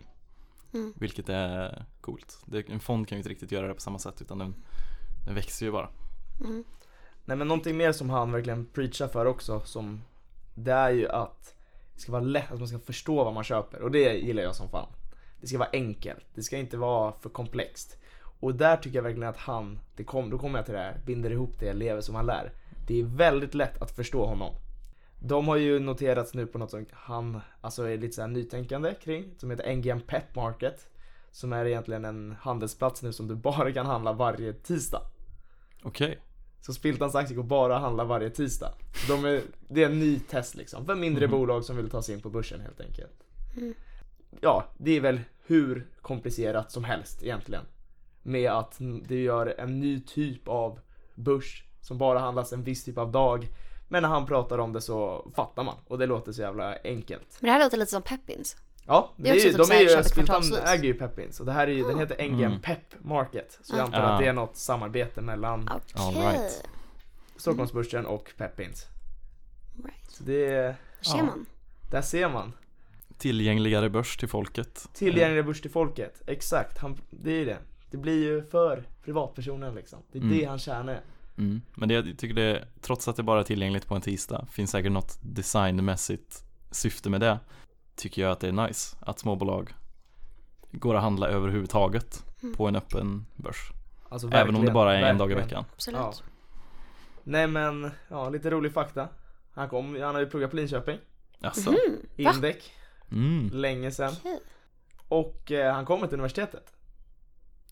Mm. 0.74 0.93
Vilket 0.95 1.29
är 1.29 1.86
coolt. 2.01 2.39
Det, 2.45 2.69
en 2.69 2.79
fond 2.79 3.07
kan 3.07 3.15
ju 3.15 3.19
inte 3.19 3.29
riktigt 3.29 3.51
göra 3.51 3.67
det 3.67 3.74
på 3.74 3.81
samma 3.81 4.00
sätt 4.00 4.21
utan 4.21 4.38
den, 4.38 4.55
den 5.25 5.36
växer 5.36 5.65
ju 5.65 5.71
bara. 5.71 5.89
Mm. 6.39 6.63
Nej 7.25 7.38
men 7.38 7.47
någonting 7.47 7.77
mer 7.77 7.91
som 7.91 8.09
han 8.09 8.31
verkligen 8.31 8.65
preachar 8.65 9.07
för 9.07 9.25
också 9.25 9.62
som 9.65 10.01
Det 10.55 10.71
är 10.71 10.89
ju 10.89 11.09
att 11.09 11.55
det 11.95 12.01
ska 12.01 12.12
vara 12.12 12.24
lätt, 12.24 12.51
att 12.51 12.59
man 12.59 12.67
ska 12.67 12.79
förstå 12.79 13.24
vad 13.24 13.33
man 13.33 13.43
köper 13.43 13.81
och 13.81 13.91
det 13.91 14.13
gillar 14.13 14.43
jag 14.43 14.55
som 14.55 14.69
fan 14.69 14.88
Det 15.41 15.47
ska 15.47 15.57
vara 15.57 15.69
enkelt, 15.74 16.25
det 16.36 16.43
ska 16.43 16.57
inte 16.57 16.77
vara 16.77 17.13
för 17.21 17.29
komplext 17.29 17.97
Och 18.39 18.55
där 18.55 18.77
tycker 18.77 18.95
jag 18.95 19.03
verkligen 19.03 19.29
att 19.29 19.38
han, 19.38 19.79
det 19.95 20.03
kom, 20.03 20.29
då 20.29 20.38
kommer 20.38 20.59
jag 20.59 20.65
till 20.65 20.75
det 20.75 20.81
här, 20.81 21.01
binder 21.05 21.31
ihop 21.31 21.59
det, 21.59 21.74
lever 21.74 22.01
som 22.01 22.15
han 22.15 22.25
lär 22.25 22.51
Det 22.88 23.00
är 23.00 23.03
väldigt 23.03 23.53
lätt 23.53 23.81
att 23.81 23.95
förstå 23.95 24.25
honom 24.25 24.53
De 25.19 25.47
har 25.47 25.55
ju 25.57 25.79
noterats 25.79 26.33
nu 26.33 26.45
på 26.47 26.57
något 26.57 26.71
som 26.71 26.86
han, 26.91 27.41
alltså 27.62 27.83
är 27.83 27.97
lite 27.97 28.15
såhär 28.15 28.27
nytänkande 28.27 28.93
kring, 28.93 29.33
som 29.38 29.51
heter 29.51 29.75
NGM 29.75 30.01
Pet 30.01 30.36
Market 30.36 30.88
Som 31.31 31.53
är 31.53 31.65
egentligen 31.65 32.05
en 32.05 32.36
handelsplats 32.41 33.03
nu 33.03 33.13
som 33.13 33.27
du 33.27 33.36
bara 33.36 33.71
kan 33.71 33.86
handla 33.86 34.13
varje 34.13 34.53
tisdag 34.53 35.01
Okej. 35.83 36.19
så 36.62 36.74
Spiltans 36.74 37.15
aktier 37.15 37.36
går 37.38 37.43
bara 37.43 37.75
att 37.75 37.81
handla 37.81 38.03
varje 38.03 38.29
tisdag. 38.29 38.74
De 39.07 39.25
är, 39.25 39.41
det 39.67 39.83
är 39.83 39.89
en 39.89 40.00
ny 40.00 40.19
test 40.19 40.55
liksom, 40.55 40.86
för 40.86 40.95
mindre 40.95 41.27
Mhm. 41.27 41.31
bolag 41.31 41.63
som 41.65 41.77
vill 41.77 41.89
ta 41.89 42.01
sig 42.01 42.15
in 42.15 42.21
på 42.21 42.29
börsen 42.29 42.59
helt 42.62 42.81
enkelt. 42.81 43.24
Mm. 43.57 43.74
ja, 44.41 44.65
det 44.77 44.91
är 44.91 45.01
väl 45.01 45.19
hur 45.45 45.88
komplicerat 46.01 46.71
som 46.71 46.83
helst 46.83 47.24
egentligen. 47.24 47.63
Med 48.24 48.51
att 48.51 48.75
det 49.07 49.21
gör 49.21 49.55
en 49.57 49.79
ny 49.79 50.00
typ 50.01 50.47
av 50.47 50.79
börs 51.15 51.63
som 51.81 51.97
bara 51.97 52.19
handlas 52.19 52.53
en 52.53 52.63
viss 52.63 52.83
typ 52.83 52.97
av 52.97 53.12
dag. 53.12 53.47
Men 53.88 54.01
när 54.03 54.10
han 54.10 54.25
pratar 54.25 54.58
om 54.58 54.74
det 54.74 54.82
så 54.82 55.27
fattar 55.36 55.63
man 55.63 55.75
och 55.88 55.98
det 55.98 56.06
låter 56.06 56.32
så 56.32 56.41
jävla 56.41 56.75
enkelt. 56.84 57.38
Men 57.39 57.48
det 57.48 57.51
här 57.51 57.60
låter 57.63 57.77
lite 57.77 57.91
som 57.91 58.01
Peppins. 58.01 58.58
Ja, 58.86 59.12
Det 59.15 59.29
är 59.29 59.36
är, 59.36 59.39
typ 59.39 59.58
de 59.58 59.72
är 59.75 59.79
ju, 59.98 60.03
Spiltan 60.03 60.44
äger 60.65 60.84
ju 60.84 60.94
Peppins 60.94 61.39
och 61.39 61.46
det 61.46 61.51
här 61.51 61.67
är 61.67 61.72
ju, 61.72 61.84
den 61.84 62.00
heter 62.00 62.24
NGM 62.27 62.44
Mm. 62.51 62.62
Pep 62.62 62.96
Market. 63.00 63.60
Så 63.62 63.75
jag 63.75 63.84
antar 63.86 64.00
att 64.00 64.20
det 64.20 64.27
är 64.27 64.34
något 64.34 64.56
samarbete 64.58 65.22
mellan. 65.22 65.70
All 65.94 66.13
right. 66.15 66.63
Stockholmsbörsen 67.38 68.06
och 68.06 68.32
Peppins. 68.38 68.86
Right. 69.84 70.12
Så 70.12 70.24
det, 70.24 70.48
Där 70.50 70.75
ser 71.01 71.17
Ja. 71.17 71.24
man. 71.24 71.46
där 71.91 72.01
ser 72.01 72.29
man. 72.29 72.53
Tillgängligare 73.17 73.89
börs 73.89 74.17
till 74.17 74.27
folket. 74.27 74.89
Tillgänglig 74.94 75.46
börs 75.46 75.62
till 75.62 75.72
folket, 75.72 76.22
exakt. 76.27 76.77
Han, 76.77 76.98
det 77.10 77.32
är 77.32 77.46
det. 77.46 77.58
Det 77.91 77.98
blir 77.98 78.24
ju 78.24 78.44
för 78.44 78.84
privatpersonen 79.06 79.75
liksom. 79.75 80.00
Det 80.12 80.17
är 80.17 80.22
Mm. 80.24 80.38
det 80.38 80.46
han 80.46 80.60
tjänar. 80.60 81.01
Mm. 81.38 81.62
Men 81.75 81.89
det, 81.89 81.96
jag 81.96 82.17
tycker 82.17 82.34
det, 82.36 82.65
trots 82.82 83.08
att 83.08 83.15
det 83.15 83.24
bara 83.24 83.39
är 83.39 83.44
tillgängligt 83.44 83.88
på 83.88 83.96
en 83.96 84.01
tisdag, 84.01 84.46
finns 84.51 84.72
säkert 84.72 84.91
något 84.91 85.17
designmässigt 85.22 86.44
syfte 86.72 87.10
med 87.10 87.22
det. 87.22 87.39
Tycker 87.96 88.22
jag 88.22 88.32
att 88.32 88.39
det 88.39 88.48
är 88.48 88.51
nice 88.67 88.98
att 89.00 89.20
småbolag 89.20 89.74
går 90.72 90.96
att 90.96 91.01
handla 91.01 91.27
överhuvudtaget 91.27 92.24
Mm. 92.44 92.56
på 92.56 92.67
en 92.67 92.75
öppen 92.75 93.25
börs. 93.36 93.72
Alltså, 94.10 94.27
Även 94.27 94.39
om 94.41 94.46
det 94.46 94.51
verkligen, 94.58 94.74
bara 94.74 94.96
är 94.98 95.01
en 95.03 95.17
dag 95.17 95.32
i 95.32 95.34
verkligen. 95.34 95.63
veckan. 95.63 95.65
Absolut. 95.74 96.00
Ja. 96.00 96.13
Nej 97.24 97.48
men, 97.48 97.91
ja 98.08 98.29
lite 98.29 98.50
rolig 98.50 98.74
fakta. 98.74 99.08
Han 99.53 99.70
kom, 99.70 100.01
han 100.01 100.15
har 100.15 100.20
ju 100.22 100.29
pluggat 100.29 100.50
på 100.50 100.56
Linköping, 100.56 100.98
Alltså. 101.41 101.70
Mhm. 101.72 101.77
Va? 102.25 102.34
Indek, 102.34 102.72
Mm. 103.12 103.50
länge 103.53 103.91
sedan. 103.91 104.13
Okej. 104.20 104.39
Och 105.08 105.51
eh, 105.51 105.74
han 105.74 105.86
kommer 105.86 106.08
till 106.08 106.13
universitetet. 106.13 106.74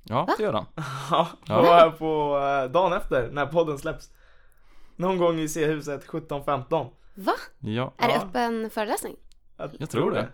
Ja, 0.07 0.27
det 0.37 0.43
gör 0.43 0.53
han. 0.53 0.65
Ja, 1.11 1.27
Ja. 1.47 1.91
på, 1.91 1.97
på 1.97 2.37
eh, 2.39 2.71
dagen 2.71 2.93
efter 2.93 3.29
när 3.31 3.45
podden 3.45 3.77
släpps. 3.77 4.09
Någon 4.95 5.17
gång 5.17 5.39
i 5.39 5.47
C-huset 5.49 6.07
17.15. 6.07 6.89
Va? 7.15 7.31
Ja, 7.59 7.93
Är 7.97 8.07
det 8.07 8.13
Ja. 8.13 8.21
öppen 8.21 8.69
föreläsning? 8.69 9.15
jag 9.79 9.89
tror 9.89 10.11
det. 10.11 10.27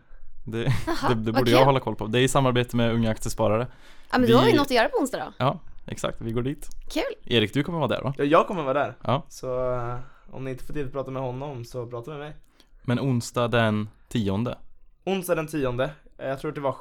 Det, 0.45 0.57
Jaha, 0.87 1.09
det, 1.09 1.15
det 1.15 1.31
vad 1.31 1.41
borde 1.41 1.51
jag 1.51 1.59
kul. 1.59 1.65
hålla 1.65 1.79
koll 1.79 1.95
på. 1.95 2.07
Det 2.07 2.19
är 2.19 2.23
i 2.23 2.27
samarbete 2.27 2.75
med 2.75 2.93
Unga 2.93 3.11
Aktiesparare. 3.11 3.67
Ja 4.11 4.17
men 4.19 4.29
då 4.29 4.37
har 4.37 4.45
vi 4.45 4.51
Vi- 4.51 4.57
något 4.57 4.65
att 4.67 4.71
göra 4.71 4.89
på 4.89 4.97
onsdag 4.97 5.17
då. 5.17 5.33
Ja, 5.37 5.59
exakt. 5.87 6.21
Vi 6.21 6.31
går 6.31 6.41
dit. 6.41 6.67
Kul. 6.89 7.33
Erik, 7.35 7.53
du 7.53 7.63
kommer 7.63 7.77
vara 7.79 7.87
där 7.87 8.01
va? 8.01 8.13
Ja, 8.17 8.23
jag 8.23 8.47
kommer 8.47 8.63
vara 8.63 8.73
där. 8.79 8.97
Ja. 9.03 9.23
Så 9.29 9.73
eh, 9.73 9.97
om 10.31 10.43
ni 10.43 10.51
inte 10.51 10.63
får 10.63 10.73
tid 10.73 10.85
att 10.87 10.91
prata 10.93 11.11
med 11.11 11.21
honom 11.21 11.65
så 11.65 11.87
prata 11.87 12.11
med 12.11 12.19
mig. 12.19 12.35
Men 12.81 12.99
onsdag 12.99 13.47
den 13.47 13.89
tionde. 14.09 14.57
Onsdag 15.05 15.35
den 15.35 15.47
10 15.47 15.69
eh, 15.69 15.89
Jag 16.17 16.39
tror 16.39 16.49
att 16.51 16.55
det 16.55 16.61
var 16.61 16.71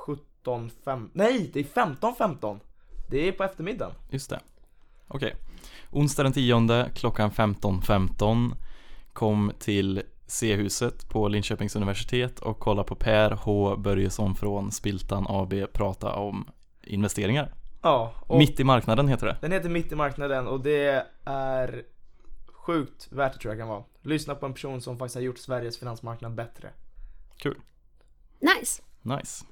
17.15 0.45 1.09
Nej, 1.13 1.51
det 1.55 1.61
är 1.61 1.65
15.15 1.65 2.61
Det 3.11 3.29
är 3.29 3.33
på 3.33 3.45
eftermiddagen 3.45 3.95
Just 4.11 4.31
det. 4.31 4.41
Okej. 5.09 5.37
Onsdag 5.91 6.23
den 6.23 6.33
tionde 6.33 6.91
klockan 6.95 7.31
15.15 7.31 8.55
kom 9.13 9.53
till 9.59 10.03
C-huset 10.27 11.09
på 11.09 11.29
Linköpings 11.29 11.77
universitet 11.77 12.41
och 12.41 12.59
kolla 12.59 12.85
på 12.85 12.95
Per 12.95 13.31
H 13.31 13.77
Börjesson 13.77 14.35
från 14.35 14.73
Spiltan 14.73 15.27
AB 15.29 15.55
prata 15.73 16.13
om 16.13 16.51
investeringar. 16.83 17.55
Ja, 17.83 18.15
och 18.21 18.39
Mitt 18.39 18.61
i 18.61 18.65
marknaden 18.65 19.09
heter 19.09 19.27
det. 19.27 19.37
den 19.41 19.53
heter 19.53 19.69
Mitt 19.69 19.93
i 19.93 19.95
marknaden 19.95 20.47
och 20.47 20.61
det 20.61 21.07
är 21.25 21.85
sjukt 22.47 23.13
värt 23.13 23.33
det 23.33 23.39
tror 23.39 23.55
jag 23.55 23.61
kan 23.61 23.69
vara 23.69 23.85
Lyssna 24.03 24.35
på 24.35 24.47
en 24.47 24.53
person 24.53 24.81
som 24.81 24.99
faktiskt 24.99 25.15
har 25.15 25.23
gjort 25.23 25.39
Sveriges 25.39 25.79
finansmarknad 25.79 26.35
bättre 26.35 26.71
Nice. 28.41 28.83
Nice. 29.03 29.45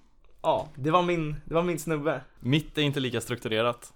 Ja, 0.42 0.68
det 0.74 0.90
var 0.90 1.02
min, 1.02 1.36
det 1.44 1.54
var 1.54 1.62
min 1.62 1.78
snubbe 1.78 2.20
Mitt 2.40 2.78
är 2.78 2.82
inte 2.82 3.00
lika 3.00 3.20
strukturerat. 3.20 3.92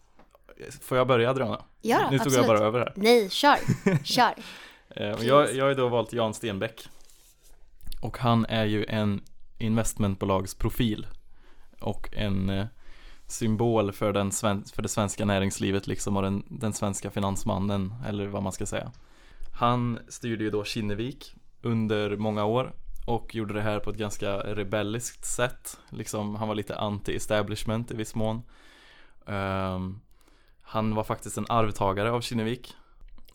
Får 0.81 0.99
jag 0.99 1.07
börja 1.07 1.31
Adriana? 1.31 1.63
Ja 1.81 1.99
nu 2.11 2.19
tog 2.19 2.27
absolut. 2.27 2.47
jag 2.49 2.57
bara 2.57 2.67
över 2.67 2.79
här. 2.79 2.93
Nej, 2.97 3.31
kör. 3.31 3.57
Kör. 4.05 4.35
Eh, 4.91 5.07
jag, 5.27 5.55
jag 5.55 5.65
har 5.65 5.69
ju 5.69 5.75
då 5.75 5.89
valt 5.89 6.13
Jan 6.13 6.35
Stenbeck. 6.35 6.89
Och 8.01 8.19
han 8.19 8.47
är 8.49 8.65
ju 8.65 8.85
en 8.85 9.21
investmentbolagsprofil. 9.59 11.07
Och 11.81 12.09
en 12.13 12.51
eh, 12.51 12.67
symbol 13.27 13.93
för, 13.93 14.13
den 14.13 14.33
sven- 14.33 14.65
för 14.65 14.83
det 14.83 14.89
svenska 14.89 15.25
näringslivet 15.25 15.87
liksom 15.87 16.17
och 16.17 16.23
den, 16.23 16.43
den 16.49 16.73
svenska 16.73 17.11
finansmannen 17.11 17.95
eller 18.09 18.27
vad 18.27 18.43
man 18.43 18.53
ska 18.53 18.67
säga. 18.67 18.93
Han 19.53 19.99
styrde 20.09 20.45
ju 20.45 20.51
då 20.51 20.65
Kinnevik 20.65 21.35
under 21.63 22.17
många 22.17 22.45
år 22.45 22.73
och 23.07 23.35
gjorde 23.35 23.55
det 23.55 23.61
här 23.61 23.81
på 23.81 23.91
ett 23.91 23.97
ganska 23.97 24.37
rebelliskt 24.37 25.25
sätt. 25.25 25.81
Liksom, 25.91 26.35
han 26.35 26.49
var 26.49 26.55
lite 26.55 26.77
anti-establishment 26.77 27.93
i 27.93 27.97
viss 27.97 28.15
mån. 28.15 28.43
Um, 29.27 30.01
han 30.63 30.95
var 30.95 31.05
faktiskt 31.05 31.39
en 31.39 31.47
arvtagare 31.49 32.11
av 32.11 32.21
Kinnevik 32.21 32.75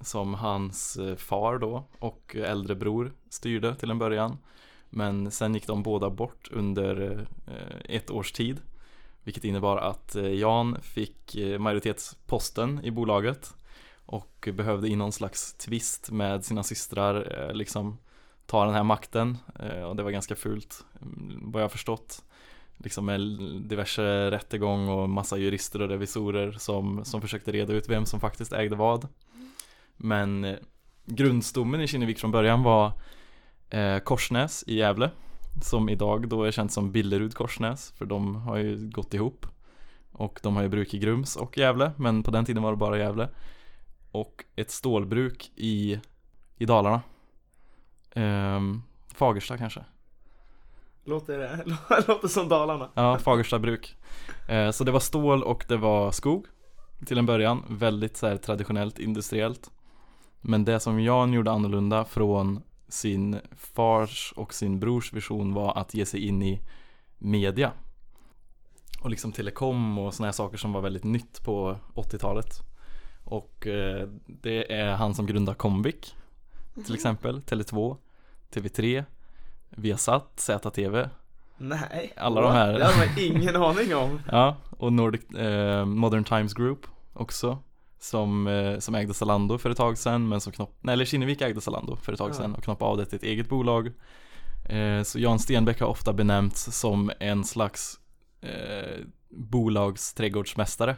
som 0.02 0.34
hans 0.34 0.98
eh, 0.98 1.16
far 1.16 1.58
då 1.58 1.84
och 2.00 2.36
äldre 2.36 2.76
bror 2.76 3.12
styrde 3.30 3.76
till 3.76 3.92
en 3.92 4.00
början. 4.00 4.38
Men 4.90 5.32
sen 5.32 5.54
gick 5.54 5.68
de 5.68 5.84
båda 5.84 6.10
bort 6.10 6.50
under 6.52 7.26
eh, 7.48 7.96
ett 7.96 8.12
års 8.12 8.32
tid. 8.32 8.62
Vilket 9.24 9.44
innebar 9.44 9.78
att 9.78 10.16
eh, 10.16 10.34
Jan 10.34 10.78
fick 10.82 11.38
majoritetsposten 11.60 12.80
i 12.84 12.92
bolaget 12.92 13.54
och 14.06 14.50
behövde 14.54 14.88
i 14.88 14.96
någon 14.96 15.12
slags 15.12 15.54
tvist 15.54 16.12
med 16.12 16.46
sina 16.46 16.64
systrar 16.64 17.52
liksom 17.54 17.98
ta 18.48 18.66
den 18.66 18.74
här 18.74 18.84
makten 18.84 19.38
eh, 19.60 19.82
och 19.82 19.96
det 19.96 20.04
var 20.04 20.12
ganska 20.12 20.36
fult 20.36 20.86
mm, 21.02 21.52
vad 21.52 21.64
jag 21.64 21.72
förstått. 21.72 22.24
Liksom 22.78 23.06
med 23.06 23.22
diverse 23.62 24.32
rättegång 24.32 24.90
och 24.90 25.10
massa 25.10 25.38
jurister 25.38 25.82
och 25.82 25.90
revisorer 25.90 26.52
som, 26.52 27.06
som 27.06 27.22
försökte 27.22 27.52
reda 27.52 27.74
ut 27.74 27.90
vem 27.90 28.06
som 28.06 28.20
faktiskt 28.20 28.54
ägde 28.54 28.76
vad. 28.76 29.08
Men 29.98 30.44
eh, 30.44 30.56
grundstommen 31.06 31.82
i 31.82 31.88
Kinnevik 31.88 32.20
från 32.20 32.32
början 32.32 32.64
var 32.64 32.92
eh, 33.70 34.00
Korsnäs 34.00 34.64
i 34.68 34.76
Gävle 34.76 35.12
som 35.62 35.90
idag 35.90 36.30
då 36.30 36.44
är 36.44 36.52
känt 36.52 36.72
som 36.72 36.92
Billerud 36.92 37.36
Korsnäs 37.36 37.92
för 37.92 38.06
de 38.06 38.36
har 38.36 38.58
ju 38.58 38.90
gått 38.90 39.14
ihop 39.14 39.46
och 40.12 40.40
de 40.44 40.56
har 40.56 40.64
ju 40.64 40.70
bruk 40.70 40.94
i 40.94 41.00
Grums 41.00 41.36
och 41.36 41.58
Gävle 41.58 41.92
men 41.98 42.24
på 42.24 42.32
den 42.32 42.46
tiden 42.46 42.64
var 42.64 42.72
det 42.72 42.78
bara 42.78 42.98
Gävle 42.98 43.30
och 44.12 44.44
ett 44.56 44.72
stålbruk 44.72 45.52
i, 45.56 46.00
i 46.58 46.66
Dalarna 46.66 47.02
ehm, 48.18 48.82
Fagersta 49.14 49.58
kanske. 49.58 49.86
Låter, 51.06 51.64
låter 52.08 52.28
som 52.28 52.50
Dalarna. 52.50 52.90
Ja, 52.94 53.20
Fagersta 53.20 53.60
bruk. 53.60 53.96
Eh, 54.48 54.72
Så 54.72 54.84
det 54.84 54.92
var 54.92 55.00
stål 55.00 55.44
och 55.44 55.66
det 55.68 55.78
var 55.78 56.12
skog 56.12 56.46
Till 57.06 57.18
en 57.18 57.26
början, 57.26 57.64
väldigt 57.70 58.18
så 58.18 58.28
här, 58.28 58.38
traditionellt 58.38 59.00
industriellt. 59.00 59.72
Men 60.42 60.66
det 60.66 60.80
som 60.80 61.00
Jan 61.00 61.34
gjorde 61.34 61.52
annorlunda 61.52 62.06
från 62.06 62.62
sin 62.88 63.40
fars 63.58 64.34
och 64.36 64.54
sin 64.54 64.80
brors 64.80 65.14
vision 65.14 65.54
var 65.54 65.78
att 65.78 65.94
ge 65.94 66.06
sig 66.06 66.28
in 66.28 66.44
i 66.44 66.62
media. 67.18 67.72
Och 69.02 69.10
liksom 69.10 69.32
telekom 69.32 69.98
och 69.98 70.14
såna 70.14 70.28
här 70.28 70.32
saker 70.32 70.58
som 70.58 70.74
var 70.74 70.82
väldigt 70.82 71.04
nytt 71.04 71.44
på 71.44 71.78
80-talet 71.96 72.62
Och 73.24 73.68
eh, 73.68 74.08
det 74.26 74.74
är 74.74 74.96
han 74.96 75.16
som 75.16 75.26
grundar 75.26 75.54
Comvik 75.54 76.16
till 76.86 76.96
exempel, 76.96 77.40
Tele2, 77.42 77.98
TV3, 78.54 79.04
Viasat, 79.70 80.32
ZTV 80.36 81.10
Nej. 81.58 82.14
Alla 82.18 82.42
de 82.42 82.52
här. 82.52 82.74
Det 82.74 82.86
hade 82.86 82.98
man 82.98 83.20
ingen 83.20 83.56
aning 83.64 83.96
om. 83.96 84.22
Ja, 84.32 84.56
och 84.70 84.94
Nordic 84.94 85.30
eh, 85.30 85.86
Modern 85.86 86.24
Times 86.24 86.54
Group 86.54 86.88
också 87.14 87.58
som, 88.00 88.48
eh, 88.48 88.80
som 88.80 88.96
ägde 88.96 89.14
Zalando 89.14 89.58
för 89.58 89.70
ett 89.70 89.78
tag 89.78 89.98
sedan 89.98 90.28
men 90.30 90.42
som 90.42 90.54
knopp, 90.54 90.78
nej 90.82 90.94
eller 90.94 91.06
Kinnevik 91.06 91.42
ägde 91.42 91.62
Zalando 91.62 91.96
för 91.96 92.12
ett 92.12 92.18
tag 92.20 92.36
sedan 92.36 92.56
och 92.56 92.64
knoppade 92.64 92.92
av 92.92 92.98
det 92.98 93.06
till 93.06 93.16
ett 93.16 93.24
eget 93.24 93.50
bolag. 93.50 93.92
Eh, 94.70 95.04
Så 95.04 95.20
Jan 95.20 95.40
Stenbeck 95.40 95.80
har 95.80 95.88
ofta 95.88 96.14
benämnts 96.14 96.80
som 96.80 97.12
en 97.20 97.44
slags 97.44 98.00
eh, 98.42 98.98
bolagsträdgårdsmästare. 99.30 100.96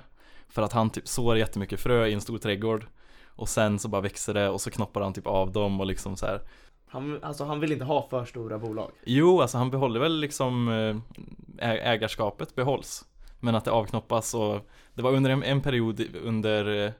För 0.50 0.62
att 0.62 0.74
han 0.74 0.90
typ 0.90 1.08
sår 1.08 1.38
jättemycket 1.38 1.80
frö 1.80 2.08
i 2.08 2.14
en 2.14 2.22
stor 2.22 2.38
trädgård 2.38 2.88
Och 3.36 3.50
sen 3.50 3.80
så 3.80 3.88
bara 3.88 4.02
växer 4.02 4.34
det 4.34 4.50
och 4.50 4.62
så 4.62 4.72
knoppar 4.72 5.02
han 5.02 5.14
typ 5.14 5.28
av 5.28 5.52
dem 5.52 5.80
och 5.80 5.86
liksom 5.86 6.16
så 6.16 6.26
här 6.26 6.42
han, 6.90 7.20
Alltså 7.24 7.44
han 7.44 7.60
vill 7.60 7.72
inte 7.72 7.86
ha 7.86 8.08
för 8.10 8.26
stora 8.26 8.58
bolag 8.60 8.92
Jo, 9.04 9.42
alltså 9.42 9.58
han 9.58 9.72
behåller 9.72 10.00
väl 10.00 10.20
liksom 10.20 10.70
eh, 10.70 11.70
ägarskapet 11.70 12.56
behålls 12.56 13.06
Men 13.40 13.56
att 13.56 13.66
det 13.66 13.72
avknoppas 13.72 14.34
och 14.34 14.70
Det 14.94 15.02
var 15.02 15.12
under 15.12 15.30
en, 15.30 15.44
en 15.44 15.62
period 15.62 16.02
under, 16.24 16.86
eh, 16.86 16.92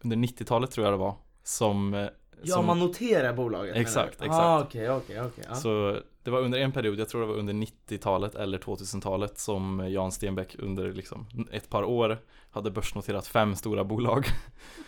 under 0.00 0.16
90-talet 0.16 0.70
tror 0.70 0.86
jag 0.86 0.92
det 0.94 0.98
var 0.98 1.14
Som, 1.42 1.94
eh, 1.94 2.06
Ja 2.42 2.54
som 2.54 2.66
man 2.66 2.78
noterar 2.78 3.32
bolaget 3.32 3.76
Exakt, 3.76 4.14
exakt. 4.14 4.32
ah, 4.32 4.60
Okej, 4.60 4.90
okej, 4.90 5.20
okej 5.20 5.44
ja. 5.48 5.54
Så 5.54 6.00
det 6.22 6.30
var 6.30 6.40
under 6.40 6.58
en 6.58 6.72
period, 6.72 7.00
jag 7.00 7.08
tror 7.08 7.20
det 7.20 7.26
var 7.26 7.34
under 7.34 7.54
90-talet 7.54 8.34
eller 8.34 8.58
2000-talet 8.58 9.38
Som 9.38 9.86
Jan 9.90 10.12
Stenbeck 10.12 10.56
under 10.58 10.92
liksom 10.92 11.26
ett 11.52 11.68
par 11.70 11.82
år 11.84 12.18
Hade 12.50 12.70
börsnoterat 12.70 13.26
fem 13.26 13.56
stora 13.56 13.84
bolag 13.84 14.26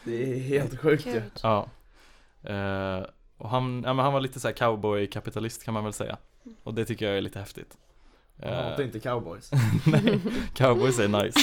Det 0.04 0.32
är 0.32 0.38
helt 0.38 0.80
sjukt 0.80 1.06
ju. 1.06 1.22
Ja 1.42 1.66
eh, 2.42 3.02
Och 3.42 3.48
han, 3.50 3.82
ja, 3.86 3.94
men 3.94 4.04
han 4.04 4.12
var 4.12 4.20
lite 4.20 4.40
så 4.40 4.48
här 4.48 4.54
cowboy-kapitalist 4.54 5.64
kan 5.64 5.74
man 5.74 5.84
väl 5.84 5.92
säga 5.92 6.16
Och 6.62 6.74
det 6.74 6.84
tycker 6.84 7.06
jag 7.06 7.16
är 7.16 7.20
lite 7.20 7.38
häftigt 7.38 7.76
Jag 8.36 8.48
hatar 8.62 8.82
inte 8.82 9.00
cowboys. 9.00 9.50
Nej, 9.86 10.20
cowboys 10.54 10.98
är 10.98 11.08
nice. 11.08 11.38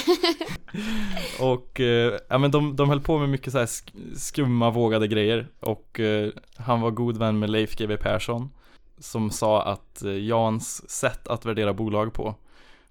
och 1.43 1.79
eh, 1.79 2.19
ja, 2.29 2.37
men 2.37 2.51
de, 2.51 2.75
de 2.75 2.89
höll 2.89 3.01
på 3.01 3.19
med 3.19 3.29
mycket 3.29 3.53
så 3.53 3.59
här 3.59 3.65
sk- 3.65 4.15
skumma 4.15 4.69
vågade 4.71 5.07
grejer 5.07 5.47
och 5.59 5.99
eh, 5.99 6.29
han 6.57 6.81
var 6.81 6.91
god 6.91 7.17
vän 7.17 7.39
med 7.39 7.49
Leif 7.49 7.75
GW 7.77 7.97
Persson 7.97 8.49
som 8.97 9.31
sa 9.31 9.61
att 9.63 10.03
eh, 10.03 10.25
Jans 10.25 10.89
sätt 10.89 11.27
att 11.27 11.45
värdera 11.45 11.73
bolag 11.73 12.13
på 12.13 12.35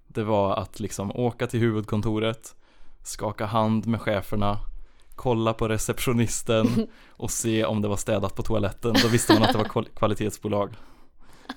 det 0.07 0.23
var 0.23 0.55
att 0.55 0.79
liksom 0.79 1.11
åka 1.15 1.47
till 1.47 1.59
huvudkontoret, 1.59 2.55
skaka 3.03 3.45
hand 3.45 3.87
med 3.87 4.01
cheferna, 4.01 4.59
kolla 5.19 5.53
på 5.53 5.67
receptionisten 5.67 6.87
och 7.09 7.31
se 7.31 7.65
om 7.65 7.81
det 7.81 7.87
var 7.87 7.97
städat 7.97 8.35
på 8.35 8.43
toaletten. 8.43 8.95
Då 9.03 9.07
visste 9.07 9.33
man 9.33 9.43
att 9.43 9.51
det 9.51 9.57
var 9.57 9.65
kval- 9.65 9.89
kvalitetsbolag. 9.95 10.73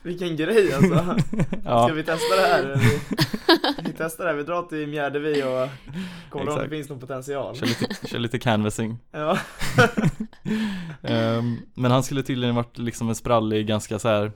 Vilken 0.03 0.37
grej 0.37 0.73
alltså. 0.75 1.17
Ja. 1.65 1.85
Ska 1.87 1.95
vi 1.95 2.05
testa 2.05 2.37
det 2.37 2.47
här? 2.47 2.77
Vi, 2.77 3.01
vi 3.85 3.95
testar 3.99 4.25
det 4.25 4.31
här, 4.31 4.37
vi 4.37 4.43
drar 4.43 4.63
till 4.63 4.87
Mjärdevi 4.89 5.43
och 5.43 5.69
kollar 6.31 6.43
om 6.43 6.47
det 6.47 6.53
Exakt. 6.53 6.71
finns 6.71 6.89
någon 6.89 7.01
potential. 7.01 7.57
Kör 7.57 7.67
lite, 7.67 8.09
kör 8.09 8.19
lite 8.19 8.39
canvassing. 8.39 8.99
Ja. 9.11 9.39
Ehm, 11.03 11.57
men 11.75 11.91
han 11.91 12.03
skulle 12.03 12.23
tydligen 12.23 12.55
varit 12.55 12.79
liksom 12.79 13.09
en 13.09 13.15
sprallig, 13.15 13.67
ganska 13.67 13.99
så 13.99 14.09
här 14.09 14.33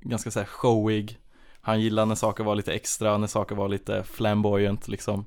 Ganska 0.00 0.30
så 0.30 0.38
här 0.38 0.46
showig 0.46 1.18
Han 1.60 1.80
gillar 1.80 2.06
när 2.06 2.14
saker 2.14 2.44
var 2.44 2.54
lite 2.54 2.72
extra, 2.72 3.18
när 3.18 3.26
saker 3.26 3.54
var 3.54 3.68
lite 3.68 4.02
flamboyant 4.02 4.88
liksom 4.88 5.26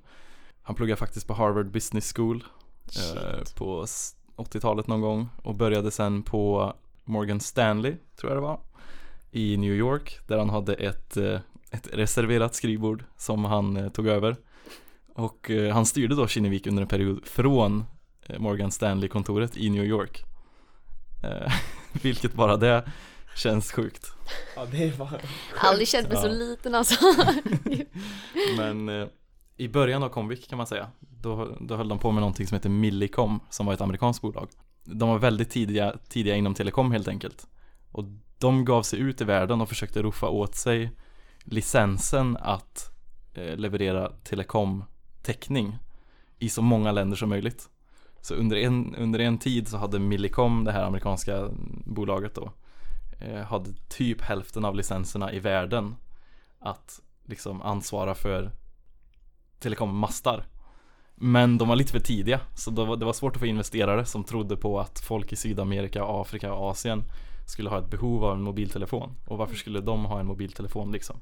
Han 0.62 0.75
pluggade 0.75 1.00
faktiskt 1.00 1.27
på 1.27 1.33
Harvard 1.33 1.71
Business 1.71 2.13
School 2.15 2.43
Shit. 2.91 3.55
På 3.55 3.84
s- 3.84 4.15
80-talet 4.38 4.88
någon 4.88 5.01
gång 5.01 5.29
och 5.43 5.55
började 5.55 5.91
sen 5.91 6.24
på 6.24 6.74
Morgan 7.05 7.39
Stanley, 7.39 7.96
tror 8.19 8.31
jag 8.31 8.38
det 8.38 8.41
var 8.48 8.60
I 9.31 9.58
New 9.58 9.74
York, 9.74 10.19
där 10.27 10.38
han 10.38 10.50
hade 10.50 10.74
ett, 10.74 11.17
eh, 11.17 11.39
ett 11.72 11.88
reserverat 11.93 12.55
skrivbord 12.55 13.03
som 13.17 13.46
han 13.46 13.77
eh, 13.77 13.89
tog 13.89 14.08
över 14.08 14.36
Och 15.15 15.50
eh, 15.50 15.74
han 15.74 15.86
styrde 15.86 16.15
då 16.15 16.27
Kinnevik 16.27 16.67
under 16.67 16.81
en 16.81 16.88
period 16.88 17.25
från 17.25 17.84
eh, 18.25 18.39
Morgan 18.39 18.72
Stanley-kontoret 18.72 19.58
i 19.58 19.69
New 19.69 19.84
York 19.86 20.24
Eh, 21.24 21.53
Vilket 22.01 22.34
bara 22.34 22.58
det 22.58 22.91
känns 23.36 23.72
sjukt 23.72 24.12
ja, 24.55 24.65
det 24.72 24.84
är 24.84 24.91
bara 24.98 25.10
Aldrig 25.60 25.88
känt 25.88 26.08
mig 26.10 26.17
så 26.17 26.27
Ja. 26.27 26.31
liten 26.31 26.75
alltså. 26.75 26.96
Men 28.58 28.89
eh, 28.89 29.08
i 29.60 29.68
början 29.68 30.04
av 30.04 30.10
Comvik 30.10 30.50
kan 30.50 30.58
man 30.58 30.68
säga 30.68 30.88
då, 31.00 31.58
då 31.60 31.75
höll 31.75 31.88
de 31.88 32.00
på 32.00 32.12
med 32.12 32.22
någonting 32.22 32.48
som 32.48 32.56
heter 32.56 32.70
Millicom 32.70 33.39
som 33.50 33.66
var 33.66 33.74
ett 33.74 33.82
amerikanskt 33.82 34.22
bolag. 34.22 34.50
De 34.84 35.10
var 35.10 35.20
väldigt 35.20 35.50
tidiga, 35.50 35.96
tidiga 36.10 36.36
inom 36.36 36.54
telekom 36.54 36.92
helt 36.92 37.08
enkelt. 37.08 37.48
Och 37.92 38.06
de 38.38 38.66
gav 38.66 38.84
sig 38.84 39.00
ut 39.00 39.22
i 39.22 39.24
världen 39.24 39.62
och 39.62 39.70
försökte 39.70 40.01
roffa 40.01 40.28
åt 40.30 40.56
sig 40.56 40.92
licensen 41.44 42.38
att 42.38 42.92
eh, 43.34 43.56
leverera 43.56 44.12
telekomtäckning 44.24 45.78
i 46.38 46.50
så 46.50 46.62
många 46.62 46.92
länder 46.92 47.18
som 47.18 47.30
möjligt. 47.30 47.70
Så 48.22 48.34
under 48.34 48.58
en, 48.58 48.96
under 48.96 49.20
en 49.20 49.38
tid 49.38 49.68
så 49.68 49.78
hade 49.78 50.00
Millicom, 50.00 50.63
det 50.63 50.72
här 50.72 50.84
amerikanska 50.84 51.50
bolaget 51.86 52.36
då 52.36 52.51
eh, 53.20 53.42
hade 53.42 53.74
typ 53.89 54.22
hälften 54.22 54.66
av 54.66 54.75
licenserna 54.75 55.34
i 55.34 55.39
världen 55.39 55.96
att 56.60 57.01
liksom 57.25 57.62
ansvara 57.62 58.16
för 58.16 58.51
telekommastar 59.60 60.44
Men 61.16 61.58
de 61.58 61.68
var 61.68 61.75
lite 61.75 61.92
för 61.92 62.00
tidiga 62.00 62.39
så 62.56 62.72
det 62.72 62.86
var, 62.86 62.96
det 62.98 63.06
var 63.06 63.13
svårt 63.13 63.36
att 63.36 63.39
få 63.39 63.46
investerare 63.46 64.06
som 64.06 64.24
trodde 64.24 64.58
på 64.58 64.80
att 64.80 65.00
folk 65.00 65.34
i 65.34 65.36
Sydamerika, 65.36 66.04
Afrika 66.04 66.54
och 66.54 66.70
Asien 66.70 67.04
skulle 67.48 67.70
ha 67.70 67.80
ett 67.80 67.89
behov 67.89 68.24
av 68.25 68.36
en 68.36 68.42
mobiltelefon 68.42 69.15
och 69.28 69.38
varför 69.38 69.56
skulle 69.56 69.82
de 69.82 70.06
ha 70.06 70.19
en 70.19 70.26
mobiltelefon 70.26 70.91
liksom? 70.91 71.15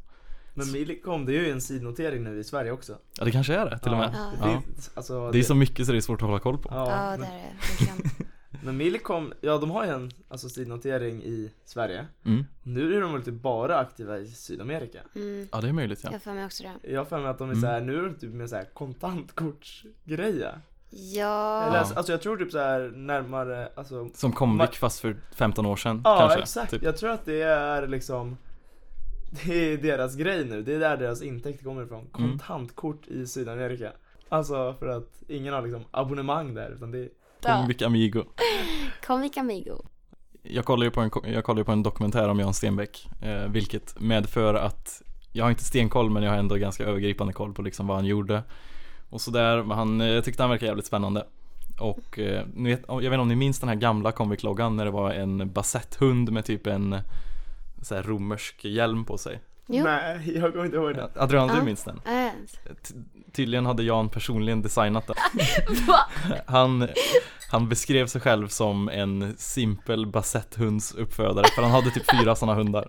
Men 0.54 0.71
Millicom, 0.71 1.26
det 1.26 1.32
är 1.38 1.41
ju 1.41 1.52
en 1.52 1.62
sidnotering 1.62 2.23
nu 2.23 2.39
i 2.39 2.43
Sverige 2.43 2.71
också. 2.71 2.97
Ja 3.17 3.26
det 3.26 3.32
kanske 3.32 3.56
är 3.56 3.69
det 3.69 3.80
till 3.80 3.91
och 3.91 3.97
med 3.97 4.15
Ja. 4.15 4.32
Det, 4.47 4.52
Ja. 4.54 4.62
finns- 4.62 4.91
alltså, 4.95 5.32
Det 5.32 5.39
är 5.39 5.43
så 5.43 5.56
mycket 5.56 5.86
så 5.86 5.91
det 5.91 5.97
är 5.97 6.02
svårt 6.02 6.21
att 6.21 6.28
hålla 6.28 6.39
koll 6.39 6.58
på 6.58 6.69
Ja, 6.71 7.12
Ja, 7.12 7.17
det 7.17 7.26
är 7.26 7.30
det. 7.30 8.26
men 8.63 8.77
Millicom, 8.77 9.33
ja 9.41 9.57
de 9.57 9.71
har 9.71 9.86
ju 9.86 9.91
en 9.91 10.12
alltså, 10.27 10.49
sidnotering 10.49 11.23
i 11.23 11.51
Sverige. 11.65 12.05
mm. 12.25 12.43
Nu 12.63 12.97
är 12.97 13.01
de 13.01 13.13
väl 13.13 13.23
typ 13.23 13.33
bara 13.33 13.77
aktiva 13.77 14.17
i 14.17 14.27
Sydamerika. 14.27 14.99
Mm. 15.15 15.47
Ja 15.51 15.62
det 15.62 15.67
är 15.69 15.73
möjligt 15.73 15.99
ja 16.03 16.07
Jag 16.10 16.13
har 16.13 16.19
för 16.19 16.33
mig 16.33 16.45
också 16.45 16.63
det. 16.63 16.91
Jag 16.91 17.07
för 17.10 17.19
mig 17.19 17.27
att 17.27 17.38
de 17.38 17.49
är 17.49 17.53
Mm. 17.53 17.62
så 17.62 17.67
här, 17.67 17.81
nu 17.81 17.97
är 17.97 18.01
de 18.03 18.15
typ 18.15 18.33
med 18.33 18.49
så 18.49 18.55
här 18.55 18.65
kontantkortsgrejer. 18.73 20.60
Ja. 20.89 21.63
Eller, 21.67 21.77
Ja. 21.77 21.91
alltså 21.95 22.12
jag 22.13 22.21
tror 22.21 22.38
typ 22.38 22.51
så 22.51 22.57
här 22.60 22.91
närmare, 22.95 23.69
alltså 23.75 24.10
Som 24.13 24.31
Comvik 24.31 24.69
Ma- 24.69 24.75
fast 24.75 24.99
för 24.99 25.15
15 25.36 25.65
år 25.65 25.75
sedan 25.75 26.01
Ja 26.03 26.17
kanske 26.19 26.39
exakt, 26.39 26.71
typ. 26.71 26.83
jag 26.83 26.97
tror 26.97 27.10
att 27.12 27.25
det 27.25 27.41
är 27.41 27.88
liksom 27.88 28.38
Det 29.45 29.73
är 29.73 29.77
deras 29.77 30.15
grej 30.15 30.45
nu, 30.45 30.62
det 30.62 30.73
är 30.75 30.79
där 30.79 30.97
deras 30.97 31.21
intäkt 31.21 31.63
kommer 31.63 31.83
ifrån. 31.83 31.99
Mm. 31.99 32.12
Kontantkort 32.12 33.07
i 33.07 33.27
Sydamerika. 33.27 33.91
Alltså 34.29 34.73
för 34.79 34.88
att 34.88 35.23
ingen 35.27 35.53
har 35.53 35.62
liksom 35.62 35.83
abonnemang 35.91 36.53
där 36.53 36.69
utan 36.75 36.91
det 36.91 36.99
är 36.99 37.10
Ja. 37.41 37.58
Comvik 37.58 37.82
Amigo 37.82 38.23
Comic 39.08 39.38
Amigo. 39.38 39.82
Jag 40.43 40.65
kollar 40.65 40.86
ju 40.86 40.91
på 40.91 41.02
en, 41.02 41.12
jag 41.23 41.43
kollar 41.43 41.63
på 41.63 41.71
en 41.71 41.84
dokumentär 41.84 42.30
om 42.30 42.39
Jan 42.39 42.54
Stenbeck 42.54 43.10
eh, 43.21 43.47
Vilket 43.47 44.00
medför 44.00 44.54
att 44.54 45.02
Jag 45.32 45.45
har 45.45 45.50
inte 45.50 45.63
stenkoll 45.63 46.10
men 46.10 46.23
jag 46.23 46.32
har 46.32 46.38
ändå 46.38 46.56
ganska 46.56 46.84
övergripande 46.84 47.34
koll 47.34 47.54
på 47.54 47.62
liksom 47.62 47.88
vad 47.88 47.97
han 47.97 48.06
gjorde 48.06 48.43
Och 49.10 49.21
sådär, 49.21 49.63
men 49.63 49.78
han, 49.78 50.02
eh, 50.02 50.08
jag 50.08 50.23
tyckte 50.23 50.43
han 50.43 50.50
verkade 50.50 50.67
jävligt 50.67 50.86
spännande 50.86 51.28
Och 51.80 52.19
eh, 52.19 52.45
ni 52.54 52.69
vet, 52.69 52.84
jag 52.88 52.95
vet 52.95 53.06
inte 53.06 53.19
om 53.19 53.28
ni 53.28 53.36
minns 53.36 53.60
den 53.60 53.69
här 53.69 53.76
gamla 53.76 54.12
Comviq-loggan 54.12 54.76
när 54.76 54.86
det 54.86 54.91
var 54.91 55.12
en 55.12 55.52
basetthund 55.52 56.32
med 56.32 56.45
typ 56.45 56.67
en 56.67 56.95
så 57.82 58.02
romersk 58.02 58.65
hjälm 58.65 59.06
på 59.06 59.17
sig 59.17 59.39
Jo. 59.67 59.84
Nej, 59.84 60.32
jag 60.36 60.51
kommer 60.51 60.65
inte 60.65 60.77
ihåg 60.77 60.95
det. 60.95 61.10
Adriana 61.15 61.53
du 61.53 61.60
Ja. 61.60 61.63
minns 61.65 61.84
den? 61.84 62.01
Ty- 62.84 62.93
Tydligen 63.34 63.65
hade 63.65 63.84
Jan 63.84 64.10
personligen 64.10 64.62
designat 64.62 65.08
den 65.08 65.15
Va? 65.88 65.99
Han, 66.47 66.88
han 67.51 67.69
beskrev 67.69 68.08
sig 68.08 68.21
själv 68.21 68.47
som 68.47 68.89
en 68.89 69.36
simpel 69.38 70.06
basetthundsuppfödare 70.08 71.45
för 71.56 71.62
han 71.62 71.71
hade 71.71 71.91
typ 71.91 72.03
fyra 72.12 72.36
sådana 72.36 72.58
hundar 72.58 72.88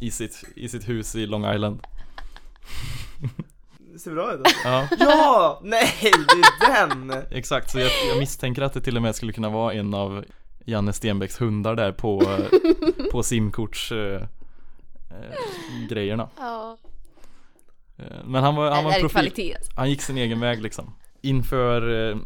i 0.00 0.10
sitt, 0.10 0.44
i 0.56 0.68
sitt 0.68 0.88
hus 0.88 1.14
i 1.16 1.26
Long 1.26 1.54
Island 1.54 1.80
Det 3.92 3.98
ser 3.98 4.10
bra 4.10 4.32
ut 4.32 4.38
alltså. 4.40 4.56
Ja, 4.68 4.88
Ja! 4.98 5.60
Nej, 5.64 5.88
det 6.02 6.08
är 6.66 6.86
den! 6.88 7.12
exakt, 7.30 7.70
så 7.70 7.78
jag, 7.78 7.90
jag 8.08 8.18
misstänker 8.18 8.62
att 8.62 8.72
det 8.72 8.80
till 8.80 8.96
och 8.96 9.02
med 9.02 9.14
skulle 9.16 9.32
kunna 9.32 9.48
vara 9.50 9.72
en 9.72 9.94
av 9.94 10.24
Janne 10.64 10.92
Stenbecks 10.92 11.40
hundar 11.40 11.74
där 11.76 11.92
på, 11.92 12.22
eh, 12.22 13.10
på 13.12 13.22
simkorts 13.22 13.92
eh, 15.10 15.86
grejerna 15.88 16.28
Ja. 16.38 16.76
Eh, 17.96 18.04
Men 18.24 18.42
han 18.42 18.54
var, 18.54 18.70
han 18.70 18.84
var 18.84 18.92
en 18.92 19.00
profil 19.00 19.10
kvalitet. 19.10 19.54
alltså. 19.54 19.72
Han 19.76 19.90
gick 19.90 20.02
sin 20.02 20.18
egen 20.18 20.40
väg 20.40 20.62
liksom 20.62 20.92
Inför 21.22 21.88
eh, 22.10 22.16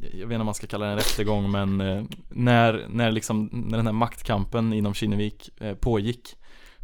Jag 0.00 0.26
vet 0.26 0.32
inte 0.32 0.36
om 0.36 0.44
man 0.46 0.54
ska 0.54 0.66
kalla 0.66 0.86
det 0.86 0.92
en 0.92 0.98
rättegång 0.98 1.50
men 1.50 1.80
eh, 1.80 2.04
när, 2.28 2.86
när 2.88 3.12
liksom 3.12 3.48
När 3.52 3.76
den 3.76 3.86
här 3.86 3.92
maktkampen 3.92 4.72
inom 4.72 4.94
Kinnevik 4.94 5.50
eh, 5.60 5.74
pågick 5.74 6.36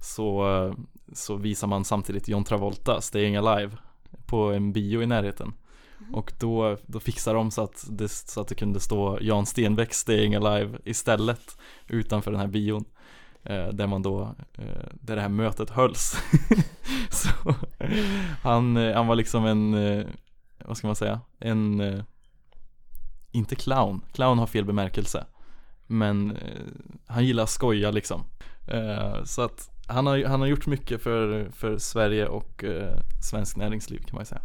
Så, 0.03 0.75
så 1.13 1.37
visar 1.37 1.67
man 1.67 1.85
samtidigt 1.85 2.29
John 2.29 2.45
Travolta 2.45 3.01
Staying 3.01 3.37
Alive 3.37 3.77
På 4.27 4.53
en 4.53 4.73
bio 4.73 5.03
i 5.03 5.07
närheten 5.07 5.53
Och 6.13 6.33
då, 6.41 6.77
då 6.87 7.01
fixar 7.01 7.35
de 7.35 7.51
så 7.51 7.63
att, 7.63 7.85
det, 7.91 8.09
så 8.09 8.41
att 8.41 8.49
det 8.49 8.55
kunde 8.55 8.81
stå 8.81 9.19
Jan 9.21 9.47
Stenbeck 9.47 9.95
Staying 9.95 10.35
Alive 10.35 10.79
istället 10.85 11.59
Utanför 11.89 12.31
den 12.31 12.41
här 12.41 12.47
bion 12.49 12.85
Eh, 13.49 13.69
där 13.69 13.87
man 13.87 14.03
då, 14.03 14.35
eh, 14.55 14.89
där 14.93 15.17
det 15.17 15.23
här 15.23 15.29
mötet 15.29 15.71
hölls. 15.71 16.17
Så 17.11 17.29
han, 18.43 18.77
eh, 18.77 18.95
han 18.95 19.07
var 19.07 19.15
liksom 19.15 19.47
en, 19.47 19.75
eh, 19.75 20.07
vad 20.65 20.77
ska 20.77 20.87
man 20.87 20.97
säga, 20.97 21.21
en 21.39 21.81
eh, 21.81 22.05
Inte 23.33 23.57
clown, 23.57 24.01
clown 24.13 24.39
har 24.39 24.47
fel 24.47 24.65
bemärkelse. 24.65 25.27
Men 25.87 26.31
eh, 26.31 26.63
han 27.07 27.25
gillar 27.25 27.43
att 27.43 27.51
skoja 27.51 27.91
liksom. 27.91 28.25
Eh, 28.67 29.25
Så 29.25 29.43
att 29.43 29.71
han 29.87 30.07
har, 30.07 30.25
han 30.25 30.41
har 30.41 30.47
gjort 30.47 30.67
mycket 30.67 31.03
för, 31.03 31.51
för 31.53 31.79
Sverige 31.79 32.27
och 32.27 32.65
eh, 32.65 33.01
svensk 33.31 33.57
näringsliv 33.57 33.99
kan 33.99 34.15
man 34.15 34.23
ju 34.23 34.27
säga. 34.27 34.43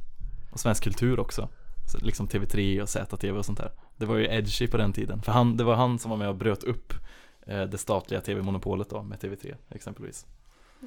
Och 0.51 0.59
svensk 0.59 0.83
kultur 0.83 1.19
också. 1.19 1.49
Så 1.91 1.97
Liksom 1.97 2.27
TV3 2.27 2.81
och 2.81 2.89
ZTV 2.89 3.37
och 3.37 3.45
sånt 3.45 3.57
där. 3.57 3.71
Det 3.97 4.05
var 4.05 4.15
ju 4.15 4.25
edgy 4.25 4.67
på 4.67 4.77
den 4.77 4.93
tiden. 4.93 5.21
För 5.21 5.31
han, 5.31 5.57
det 5.57 5.63
var 5.63 5.75
han 5.75 5.99
som 5.99 6.11
var 6.11 6.17
med 6.17 6.29
och 6.29 6.35
bröt 6.35 6.63
upp 6.63 6.93
eh, 6.93 6.97
det 7.45 7.77
statliga 7.77 8.21
tv-monopolet 8.21 8.89
då 8.89 9.01
med 9.03 9.19
TV3 9.19 9.55
exempelvis 9.69 10.25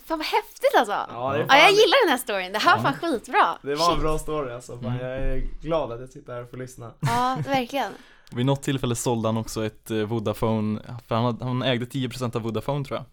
Fan 0.07 0.19
vad 0.19 0.27
häftigt 0.27 0.75
alltså. 0.79 0.93
Ja, 0.93 1.33
det, 1.33 1.39
är 1.39 1.41
Ja, 1.41 1.47
fan, 1.49 1.59
jag 1.59 1.71
gillar 1.71 2.05
den 2.07 2.11
här 2.11 2.19
storyn. 2.19 2.53
Det 2.53 2.59
här 2.59 2.77
var 2.77 2.85
Ja. 2.85 2.93
fan 2.93 3.11
skitbra. 3.13 3.59
det 3.63 3.75
var 3.75 3.87
en 3.89 3.93
Shit. 3.95 4.01
bra 4.03 4.19
story 4.19 4.53
alltså. 4.53 4.73
Fan, 4.79 4.85
Mm. 4.93 5.07
Jag 5.07 5.17
är 5.19 5.43
glad 5.63 5.93
att 5.93 6.01
jag 6.01 6.09
sitter 6.09 6.33
här 6.35 6.43
och 6.43 6.51
får 6.51 6.57
lyssna. 6.57 6.93
Ja, 7.01 7.39
verkligen. 7.47 7.93
Vid 8.33 8.47
något 8.47 8.63
tillfälle 8.63 8.95
sålde 8.95 9.29
han 9.29 9.37
också 9.37 9.65
ett 9.65 9.91
eh, 9.91 9.99
Vodafone, 9.99 10.81
för 11.09 11.15
han, 11.15 11.25
hade- 11.25 11.45
han 11.45 11.63
ägde 11.63 11.85
10% 11.87 12.37
av 12.37 12.43
Vodafone 12.43 12.85
tror 12.85 12.99
jag 12.99 13.07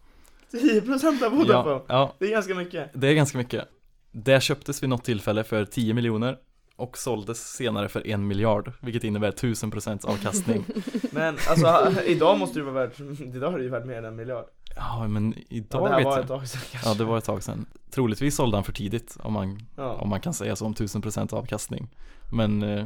10% 0.62 1.26
av 1.26 1.32
Vodafone. 1.32 1.72
ja, 1.76 1.86
ja, 1.88 2.14
Det 2.20 2.26
är 2.26 2.32
ganska 2.32 2.56
mycket. 2.56 2.90
det 2.94 3.08
är 3.08 3.14
ganska 3.14 3.38
mycket 3.38 3.68
Det 4.12 4.44
köptes 4.44 4.84
vid 4.84 4.90
något 4.90 5.04
tillfälle 5.04 5.44
för 5.44 5.66
10 5.66 5.94
miljoner 5.94 6.38
och 6.76 6.98
såldes 6.98 7.54
senare 7.54 7.90
för 7.90 8.08
en 8.08 8.28
miljard, 8.28 8.72
vilket 8.80 9.04
innebär 9.04 9.32
1000% 9.32 10.06
avkastning 10.06 10.66
Men 11.12 11.38
alltså 11.50 12.02
idag 12.06 12.40
måste 12.40 12.60
det 12.60 12.64
vara 12.66 12.86
värt, 12.88 13.00
idag 13.36 13.54
är 13.54 13.58
det 13.58 13.64
ju 13.64 13.70
värt 13.70 13.86
mer 13.86 13.98
än 13.98 14.06
en 14.06 14.16
miljard. 14.16 14.46
Ja 14.76 15.08
men 15.08 15.34
Ja, 15.38 15.44
idag 15.50 15.86
det 15.86 15.90
här 15.96 16.04
var 16.04 16.12
jag 16.12 16.20
ett 16.22 16.28
tag 16.28 16.48
sedan 16.48 16.62
kanske. 16.72 16.90
Ja 16.90 16.96
det 16.96 17.04
var 17.04 17.18
ett 17.18 17.24
tag 17.26 17.44
sedan 17.44 17.66
Troligtvis 17.92 18.36
sålde 18.36 18.58
han 18.58 18.64
för 18.64 18.74
tidigt 18.74 19.18
om 19.24 19.34
man, 19.34 19.60
Ja. 19.78 19.94
om 19.94 20.10
man 20.10 20.22
kan 20.22 20.34
säga 20.34 20.56
så 20.56 20.66
om 20.66 20.74
1000% 20.74 21.34
avkastning 21.34 21.90
Men 22.32 22.64
eh, 22.64 22.86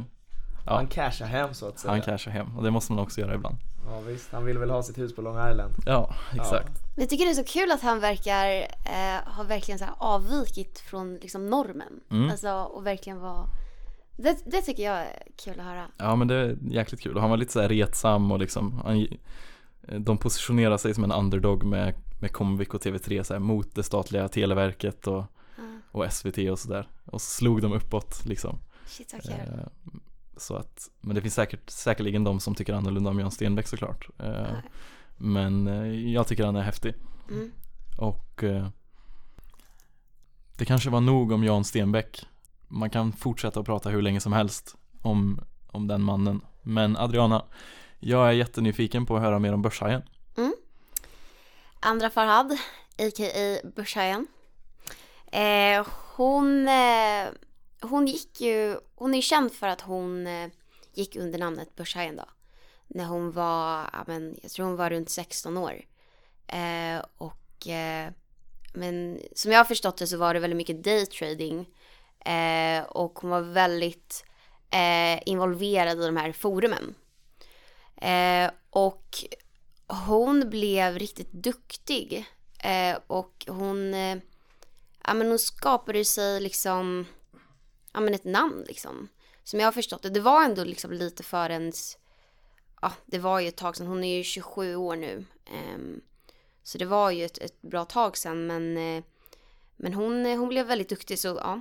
ja. 0.66 0.74
Han 0.74 0.86
cashar 0.86 1.26
hem 1.26 1.54
så 1.54 1.68
att 1.68 1.78
säga. 1.78 1.92
han 1.92 2.02
cashar 2.02 2.30
hem 2.30 2.56
och 2.58 2.62
det 2.64 2.70
måste 2.70 2.92
man 2.92 3.04
också 3.04 3.20
göra 3.20 3.34
ibland 3.34 3.56
Ja 3.86 4.00
visst, 4.06 4.32
han 4.32 4.44
vill 4.44 4.58
väl 4.58 4.70
ha 4.70 4.82
sitt 4.82 4.98
hus 4.98 5.14
på 5.16 5.22
Long 5.22 5.50
Island. 5.50 5.74
Ja, 5.86 6.14
exakt 6.34 6.72
Men 6.94 7.02
jag 7.02 7.08
tycker 7.10 7.24
det 7.24 7.30
är 7.30 7.34
så 7.34 7.44
kul 7.44 7.70
att 7.72 7.82
han 7.82 8.00
verkar 8.00 8.46
eh, 8.84 9.34
ha 9.36 9.42
verkligen 9.42 9.78
så 9.78 9.84
här 9.84 9.94
avvikit 9.98 10.78
från 10.78 11.14
liksom 11.14 11.46
normen. 11.50 12.00
Mm. 12.10 12.30
Alltså 12.30 12.50
och 12.52 12.86
verkligen 12.86 13.20
vara 13.20 13.46
det, 14.18 14.38
det 14.46 14.62
tycker 14.62 14.82
jag 14.82 14.96
är 14.98 15.22
kul 15.44 15.60
att 15.60 15.66
höra. 15.66 15.86
Ja 15.96 16.16
men 16.16 16.28
det 16.28 16.34
är 16.34 16.56
jäkligt 16.70 17.00
kul 17.00 17.14
och 17.14 17.20
han 17.20 17.30
var 17.30 17.36
lite 17.36 17.52
så 17.52 17.60
här 17.60 17.68
retsam 17.68 18.32
och 18.32 18.38
liksom 18.38 18.80
han, 18.84 19.06
De 20.04 20.18
positionerar 20.18 20.76
sig 20.76 20.94
som 20.94 21.04
en 21.04 21.12
underdog 21.12 21.64
med, 21.64 21.94
med 22.20 22.32
Comvik 22.32 22.74
och 22.74 22.80
TV3 22.82 23.22
så 23.22 23.32
här, 23.34 23.40
mot 23.40 23.74
det 23.74 23.82
statliga 23.82 24.28
Televerket 24.28 25.06
och, 25.06 25.24
Ja. 25.56 25.62
och 25.92 26.12
SVT 26.12 26.38
och 26.50 26.58
sådär 26.58 26.88
Och 27.04 27.20
så 27.20 27.30
slog 27.30 27.62
de 27.62 27.72
uppåt 27.72 28.26
liksom 28.26 28.58
Shit 28.86 29.12
vad 29.12 29.22
kul. 29.22 29.32
Eh, 29.32 29.66
Så 30.36 30.54
att, 30.56 30.90
men 31.00 31.14
det 31.14 31.20
finns 31.20 31.34
säkert, 31.34 31.70
säkerligen 31.70 32.24
de 32.24 32.40
som 32.40 32.54
tycker 32.54 32.72
annorlunda 32.74 33.10
om 33.10 33.18
Jan 33.20 33.30
Stenbeck 33.30 33.66
såklart 33.66 34.08
Eh, 34.18 34.26
Ja. 34.28 34.46
Men 35.16 35.66
eh, 35.66 36.12
jag 36.12 36.26
tycker 36.26 36.44
han 36.44 36.56
är 36.56 36.62
häftig 36.62 36.94
Mm. 37.30 37.52
och 37.98 38.44
eh, 38.44 38.68
Det 40.58 40.64
kanske 40.64 40.90
var 40.90 41.00
nog 41.00 41.32
om 41.32 41.44
Jan 41.44 41.64
Stenbeck 41.64 42.26
man 42.68 42.90
kan 42.90 43.12
fortsätta 43.12 43.60
att 43.60 43.66
prata 43.66 43.88
hur 43.88 44.02
länge 44.02 44.20
som 44.20 44.32
helst 44.32 44.76
om, 45.02 45.40
om 45.66 45.86
den 45.86 46.02
mannen 46.02 46.40
Men 46.62 46.96
Adriana 46.96 47.44
Jag 47.98 48.28
är 48.28 48.32
jättenyfiken 48.32 49.06
på 49.06 49.16
att 49.16 49.22
höra 49.22 49.38
mer 49.38 49.52
om 49.52 49.62
Börshajen 49.62 50.02
mm. 50.36 50.54
Andra 51.80 52.10
Farhad, 52.10 52.52
a.k.a. 52.98 53.68
Börshajen. 53.76 54.26
Eh, 55.32 55.86
hon, 56.16 56.68
eh, 56.68 57.28
hon 57.80 58.06
gick 58.06 58.40
ju, 58.40 58.76
hon 58.94 59.14
är 59.14 59.20
känd 59.20 59.52
för 59.52 59.68
att 59.68 59.80
hon 59.80 60.26
eh, 60.26 60.50
gick 60.94 61.16
under 61.16 61.38
namnet 61.38 61.76
Börshajen 61.76 62.16
då. 62.16 62.24
När 62.86 63.04
hon 63.04 63.32
var, 63.32 63.90
ja, 63.92 64.04
men, 64.06 64.36
jag 64.42 64.50
tror 64.50 64.66
hon 64.66 64.76
var 64.76 64.90
runt 64.90 65.10
16 65.10 65.56
år. 65.56 65.82
Eh, 66.46 67.04
och, 67.18 67.68
eh, 67.68 68.10
men 68.74 69.20
som 69.34 69.52
jag 69.52 69.58
har 69.58 69.64
förstått 69.64 69.96
det 69.96 70.06
så 70.06 70.16
var 70.16 70.34
det 70.34 70.40
väldigt 70.40 70.56
mycket 70.56 70.84
daytrading. 70.84 71.66
Eh, 72.24 72.84
och 72.84 73.18
hon 73.18 73.30
var 73.30 73.40
väldigt 73.40 74.24
eh, 74.70 75.28
involverad 75.28 76.02
i 76.02 76.06
de 76.06 76.16
här 76.16 76.32
forumen. 76.32 76.94
Eh, 77.96 78.50
och 78.70 79.24
hon 79.86 80.50
blev 80.50 80.98
riktigt 80.98 81.32
duktig 81.32 82.26
eh, 82.64 82.98
och 83.06 83.44
hon, 83.48 83.94
eh, 83.94 84.18
ja 85.04 85.14
men 85.14 85.28
hon 85.28 85.38
skapade 85.38 86.04
sig 86.04 86.40
liksom, 86.40 87.06
ja 87.92 88.00
men 88.00 88.14
ett 88.14 88.24
namn 88.24 88.64
liksom. 88.68 89.08
Som 89.44 89.60
jag 89.60 89.66
har 89.66 89.72
förstått 89.72 90.02
det, 90.02 90.10
det 90.10 90.20
var 90.20 90.44
ändå 90.44 90.64
liksom 90.64 90.92
lite 90.92 91.22
för 91.22 91.50
ens, 91.50 91.98
ja 92.82 92.92
det 93.06 93.18
var 93.18 93.40
ju 93.40 93.48
ett 93.48 93.56
tag 93.56 93.76
sedan, 93.76 93.86
hon 93.86 94.04
är 94.04 94.16
ju 94.16 94.22
27 94.24 94.76
år 94.76 94.96
nu. 94.96 95.24
Ehm, 95.46 96.00
så 96.62 96.78
det 96.78 96.84
var 96.84 97.10
ju 97.10 97.24
ett, 97.24 97.38
ett 97.38 97.62
bra 97.62 97.84
tag 97.84 98.16
sedan 98.16 98.46
men, 98.46 98.76
eh, 98.76 99.04
men 99.76 99.94
hon, 99.94 100.26
eh, 100.26 100.38
hon 100.38 100.48
blev 100.48 100.66
väldigt 100.66 100.88
duktig 100.88 101.18
så 101.18 101.28
ja. 101.28 101.60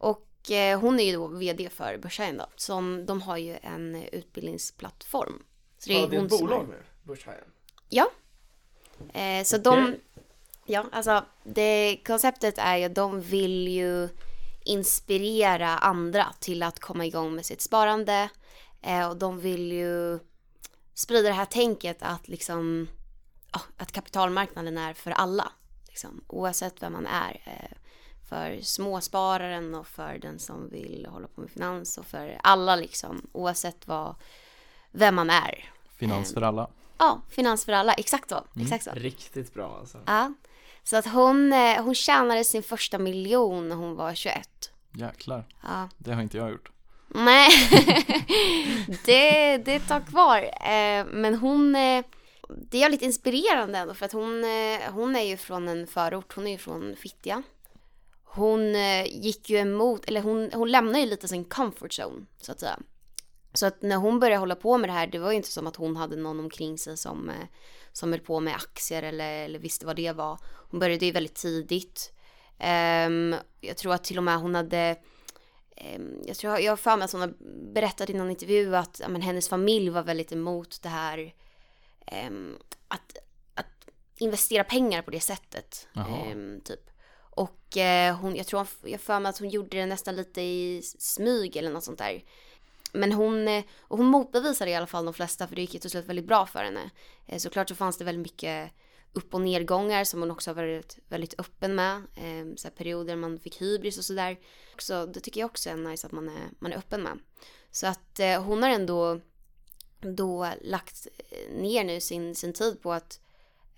Och 0.00 0.50
eh, 0.50 0.80
hon 0.80 1.00
är 1.00 1.04
ju 1.04 1.12
då 1.12 1.26
vd 1.26 1.68
för 1.68 1.98
Börshajen 1.98 2.36
då, 2.36 2.46
som 2.56 3.06
de 3.06 3.22
har 3.22 3.36
ju 3.36 3.58
en 3.62 4.02
utbildningsplattform. 4.12 5.42
Så 5.78 5.88
det 5.88 5.94
är 5.96 6.00
ja, 6.00 6.06
det 6.06 6.16
är 6.16 6.24
ett 6.24 6.30
bolag 6.30 6.66
nu, 6.68 6.82
Börshajen. 7.02 7.44
Ja. 7.88 8.10
Eh, 9.12 9.44
så 9.44 9.58
de, 9.58 9.84
Okej. 9.84 10.00
ja 10.66 10.86
alltså 10.92 11.24
det 11.44 12.00
konceptet 12.06 12.58
är 12.58 12.76
ju 12.76 12.84
att 12.84 12.94
de 12.94 13.20
vill 13.20 13.68
ju 13.68 14.08
inspirera 14.64 15.68
andra 15.68 16.26
till 16.40 16.62
att 16.62 16.80
komma 16.80 17.06
igång 17.06 17.34
med 17.34 17.46
sitt 17.46 17.60
sparande. 17.60 18.28
Eh, 18.82 19.08
och 19.08 19.16
de 19.16 19.40
vill 19.40 19.72
ju 19.72 20.18
sprida 20.94 21.28
det 21.28 21.34
här 21.34 21.44
tänket 21.44 21.96
att 22.00 22.28
liksom, 22.28 22.88
att 23.76 23.92
kapitalmarknaden 23.92 24.78
är 24.78 24.94
för 24.94 25.10
alla. 25.10 25.52
Liksom, 25.88 26.24
oavsett 26.26 26.82
vem 26.82 26.92
man 26.92 27.06
är. 27.06 27.42
Eh, 27.44 27.76
för 28.30 28.60
småspararen 28.62 29.74
och 29.74 29.86
för 29.86 30.18
den 30.18 30.38
som 30.38 30.68
vill 30.70 31.06
hålla 31.10 31.28
på 31.28 31.40
med 31.40 31.50
finans 31.50 31.98
och 31.98 32.06
för 32.06 32.38
alla 32.42 32.76
liksom. 32.76 33.26
Oavsett 33.32 33.86
vad, 33.86 34.14
vem 34.90 35.14
man 35.14 35.30
är. 35.30 35.70
Finans 35.98 36.34
för 36.34 36.42
alla 36.42 36.70
Ja, 36.98 37.20
finans 37.30 37.64
för 37.64 37.72
alla, 37.72 37.92
exakt 37.94 38.28
så. 38.30 38.44
Exakt 38.60 38.84
så. 38.84 38.90
Riktigt 38.94 39.54
bra 39.54 39.76
alltså. 39.80 39.98
Ja. 40.06 40.32
Så 40.84 40.96
att 40.96 41.06
hon, 41.06 41.52
eh, 41.52 41.82
hon 41.84 41.94
tjänade 41.94 42.44
sin 42.44 42.62
första 42.62 42.98
miljon 42.98 43.68
när 43.68 43.76
hon 43.76 43.94
var 43.96 44.14
21. 44.14 44.70
Jäklar, 44.94 45.44
Ja. 45.62 45.88
det 45.98 46.12
har 46.12 46.22
inte 46.22 46.36
jag 46.36 46.50
gjort 46.50 46.70
Nej, 47.08 47.48
det, 49.04 49.56
det 49.58 49.80
tag 49.80 50.06
kvar. 50.06 50.38
Eh, 50.42 51.04
Men 51.10 51.34
hon, 51.34 51.76
eh, 51.76 52.04
det 52.48 52.82
är 52.82 52.88
lite 52.90 53.04
inspirerande 53.04 53.78
ändå 53.78 53.94
för 53.94 54.06
att 54.06 54.12
hon, 54.12 54.44
hon 54.92 55.16
är 55.16 55.22
ju 55.22 55.36
från 55.36 55.68
en 55.68 55.86
förort, 55.86 56.34
hon 56.34 56.46
är 56.46 56.50
ju 56.50 56.58
från 56.58 56.96
Fittja. 56.96 57.42
Hon 58.32 58.74
eh, 58.74 59.06
gick 59.06 59.50
ju 59.50 59.56
emot, 59.56 60.04
eller 60.04 60.22
hon, 60.22 60.50
hon 60.52 60.70
lämnade 60.70 61.00
ju 61.00 61.06
lite 61.06 61.28
sin 61.28 61.44
comfort 61.44 61.98
zone 61.98 62.26
så 62.40 62.52
att 62.52 62.60
säga. 62.60 62.78
Så 63.52 63.66
att 63.66 63.82
när 63.82 63.96
hon 63.96 64.20
började 64.20 64.40
hålla 64.40 64.56
på 64.56 64.78
med 64.78 64.88
det 64.88 64.92
här, 64.92 65.06
det 65.06 65.18
var 65.18 65.30
ju 65.30 65.36
inte 65.36 65.48
som 65.48 65.66
att 65.66 65.76
hon 65.76 65.96
hade 65.96 66.16
någon 66.16 66.40
omkring 66.40 66.78
sig 66.78 66.96
som, 66.96 67.28
eh, 67.28 67.46
som 67.92 68.12
höll 68.12 68.20
på 68.20 68.40
med 68.40 68.54
aktier 68.54 69.02
eller, 69.02 69.44
eller 69.44 69.58
visste 69.58 69.86
vad 69.86 69.96
det 69.96 70.12
var. 70.12 70.38
Hon 70.70 70.80
började 70.80 71.06
ju 71.06 71.12
väldigt 71.12 71.34
tidigt. 71.34 72.12
Ehm, 72.58 73.34
jag 73.60 73.76
tror 73.76 73.94
att 73.94 74.04
till 74.04 74.18
och 74.18 74.24
med 74.24 74.38
hon 74.38 74.54
hade 74.54 74.96
Ehm, 75.80 76.22
jag 76.26 76.36
tror 76.36 76.58
jag 76.58 76.72
har 76.72 76.76
för 76.76 76.96
mig 76.96 77.04
att 77.04 77.12
hon 77.12 77.20
har 77.20 77.34
berättat 77.72 78.10
i 78.10 78.14
någon 78.14 78.30
intervju 78.30 78.76
att 78.76 79.00
men, 79.08 79.22
hennes 79.22 79.48
familj 79.48 79.90
var 79.90 80.02
väldigt 80.02 80.32
emot 80.32 80.82
det 80.82 80.88
här 80.88 81.34
ehm, 82.06 82.56
att, 82.88 83.16
att 83.54 83.88
investera 84.18 84.64
pengar 84.64 85.02
på 85.02 85.10
det 85.10 85.20
sättet. 85.20 85.88
Typ. 86.64 86.89
Och 87.40 87.76
eh, 87.76 88.16
hon, 88.16 88.36
jag 88.36 88.46
tror 88.46 88.58
hon, 88.58 88.66
jag 88.82 88.90
har 88.90 88.98
för 88.98 89.20
mig 89.20 89.30
att 89.30 89.38
hon 89.38 89.48
gjorde 89.48 89.76
det 89.76 89.86
nästan 89.86 90.16
lite 90.16 90.40
i 90.40 90.82
smyg 90.98 91.56
eller 91.56 91.70
något 91.70 91.84
sånt 91.84 91.98
där. 91.98 92.24
Men 92.92 93.12
hon, 93.12 93.48
och 93.80 93.98
hon 93.98 94.06
motbevisade 94.06 94.70
i 94.70 94.74
alla 94.74 94.86
fall 94.86 95.04
de 95.04 95.14
flesta 95.14 95.46
för 95.46 95.56
det 95.56 95.60
gick 95.60 95.74
ju 95.74 95.80
till 95.80 95.90
slut 95.90 96.06
väldigt 96.06 96.26
bra 96.26 96.46
för 96.46 96.64
henne. 96.64 96.90
Eh, 97.26 97.38
Såklart 97.38 97.68
så 97.68 97.74
fanns 97.74 97.98
det 97.98 98.04
väldigt 98.04 98.22
mycket 98.22 98.70
upp 99.12 99.34
och 99.34 99.40
nedgångar 99.40 100.04
som 100.04 100.20
hon 100.20 100.30
också 100.30 100.50
har 100.50 100.54
varit 100.54 100.98
väldigt 101.08 101.40
öppen 101.40 101.74
med. 101.74 101.96
Eh, 101.96 102.54
Så 102.56 102.68
här 102.68 102.74
perioder 102.76 103.16
man 103.16 103.38
fick 103.38 103.62
hybris 103.62 103.98
och 103.98 104.04
sådär. 104.04 104.38
Så 104.78 105.06
det 105.06 105.20
tycker 105.20 105.40
jag 105.40 105.50
också 105.50 105.70
är 105.70 105.76
nice 105.76 106.06
att 106.06 106.12
man 106.12 106.28
är, 106.28 106.48
man 106.58 106.72
är 106.72 106.76
öppen 106.76 107.02
med. 107.02 107.18
Så 107.70 107.86
att 107.86 108.20
eh, 108.20 108.42
hon 108.42 108.62
har 108.62 108.70
ändå 108.70 109.20
då 110.00 110.48
lagt 110.62 111.06
eh, 111.28 111.54
ner 111.54 111.84
nu 111.84 112.00
sin, 112.00 112.34
sin 112.34 112.52
tid 112.52 112.82
på 112.82 112.92
att 112.92 113.20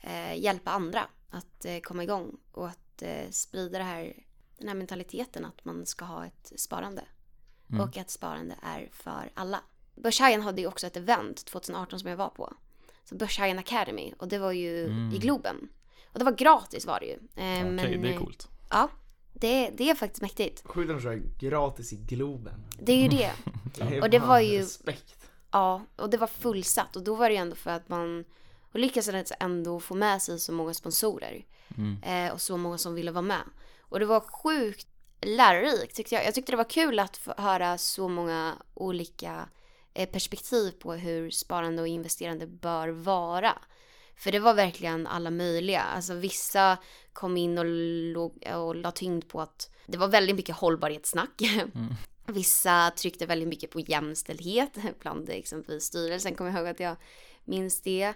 eh, 0.01 0.39
hjälpa 0.39 0.71
andra 0.71 1.07
att 1.31 1.65
eh, 1.65 1.79
komma 1.79 2.03
igång 2.03 2.37
och 2.53 2.69
att 2.69 2.82
eh, 3.03 3.31
sprida 3.31 3.79
det 3.79 3.85
här, 3.85 4.13
den 4.59 4.69
här 4.69 4.75
mentaliteten 4.75 5.45
att 5.45 5.65
man 5.65 5.87
ska 5.87 6.05
ha 6.05 6.27
ett 6.27 6.53
sparande. 6.57 7.05
Mm. 7.71 7.81
Och 7.81 7.97
att 7.97 8.11
sparande 8.11 8.55
är 8.63 8.89
för 8.93 9.31
alla. 9.35 9.61
Börshajen 9.95 10.43
hade 10.43 10.61
ju 10.61 10.67
också 10.67 10.87
ett 10.87 10.97
event 10.97 11.45
2018 11.45 11.99
som 12.01 12.09
jag 12.11 12.17
var 12.17 12.29
på. 12.29 12.53
Så 13.05 13.15
Börshajen 13.15 13.59
Academy 13.59 14.15
och 14.19 14.29
det 14.29 14.39
var 14.39 14.53
ju 14.53 14.85
Mm. 14.87 15.13
i 15.15 15.19
Globen. 15.19 15.69
Och 16.13 16.19
det 16.19 16.25
var 16.25 16.33
gratis 16.33 16.87
var 16.87 17.01
det 17.01 17.07
ju. 17.07 17.13
Eh, 17.13 17.19
Okej, 17.37 17.65
men, 17.65 17.77
det 17.77 18.09
är 18.09 18.13
eh, 18.13 18.19
coolt 18.19 18.49
Ja, 18.71 18.89
det, 19.33 19.71
det 19.71 19.91
är 19.91 19.95
faktiskt 19.95 20.23
mäktigt. 20.23 20.63
Sjukt 20.65 20.91
att 20.93 21.03
köra 21.03 21.17
gratis 21.39 21.93
i 21.93 21.97
Globen. 21.97 22.65
Det 22.81 22.93
är 22.93 23.03
ju 23.03 23.09
det. 23.09 23.33
Och 24.03 24.11
det 24.11 24.19
var 24.19 24.41
ju- 24.41 24.59
Respekt. 24.59 25.31
Ja, 25.51 25.83
och 25.97 26.11
det 26.11 26.17
var 26.17 26.27
fullsatt 26.27 26.97
och 26.97 27.03
då 27.03 27.15
var 27.15 27.29
det 27.29 27.35
ju 27.35 27.41
ändå 27.41 27.57
för 27.57 27.71
att 27.71 27.89
man 27.89 28.25
och 28.73 28.79
lyckades 28.79 29.33
ändå 29.41 29.81
få 29.81 29.95
med 29.95 30.23
sig 30.23 30.41
så 30.41 30.53
många 30.53 30.75
sponsorer 30.75 31.45
mm. 31.79 32.03
eh, 32.03 32.33
och 32.33 32.41
så 32.41 32.57
många 32.57 32.79
som 32.79 32.95
ville 32.95 33.11
vara 33.11 33.23
med. 33.23 33.43
Och 33.81 34.01
det 34.01 34.07
var 34.07 34.21
sjukt 34.21 34.89
lärorikt 35.21 35.97
tyckte 35.97 36.15
jag. 36.15 36.25
Jag 36.25 36.35
tyckte 36.35 36.53
det 36.53 36.57
var 36.57 36.71
kul 36.71 36.99
att 36.99 37.21
höra 37.37 37.79
så 37.79 38.09
många 38.09 38.55
olika 38.75 39.49
eh, 39.95 40.09
perspektiv 40.09 40.71
på 40.71 40.93
hur 40.93 41.31
sparande 41.31 41.83
och 41.83 41.89
investerande 41.89 42.47
bör 42.47 42.89
vara. 42.89 43.59
För 44.17 44.33
det 44.33 44.39
var 44.39 44.55
verkligen 44.55 45.07
alla 45.07 45.31
möjliga. 45.31 45.81
Alltså 45.81 46.15
vissa 46.15 46.79
kom 47.13 47.37
in 47.37 47.59
och, 47.59 47.65
låg, 47.67 48.47
och 48.55 48.77
la 48.77 48.91
tyngd 48.91 49.29
på 49.29 49.41
att 49.41 49.71
det 49.87 49.99
var 49.99 50.09
väldigt 50.09 50.37
mycket 50.37 50.57
hållbarhetssnack. 50.57 51.43
Vissa 52.27 52.91
tryckte 52.97 53.27
väldigt 53.27 53.49
mycket 53.49 53.71
på 53.71 53.81
jämställdhet 53.81 54.79
bland 55.01 55.31
exempelvis 55.31 55.85
styrelsen, 55.85 56.35
kommer 56.35 56.51
jag 56.51 56.59
ihåg 56.59 56.69
att 56.69 56.81
jag 56.81 56.97
minns 57.45 57.83
det. 57.83 58.15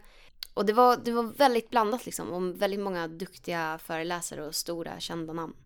Och 0.56 0.66
det 0.66 0.72
var, 0.72 0.96
det 0.96 1.12
var 1.12 1.22
väldigt 1.22 1.70
blandat 1.70 2.06
liksom, 2.06 2.32
och 2.32 2.62
väldigt 2.62 2.80
många 2.80 3.08
duktiga 3.08 3.78
föreläsare 3.82 4.46
och 4.46 4.54
stora 4.54 5.00
kända 5.00 5.32
namn. 5.32 5.56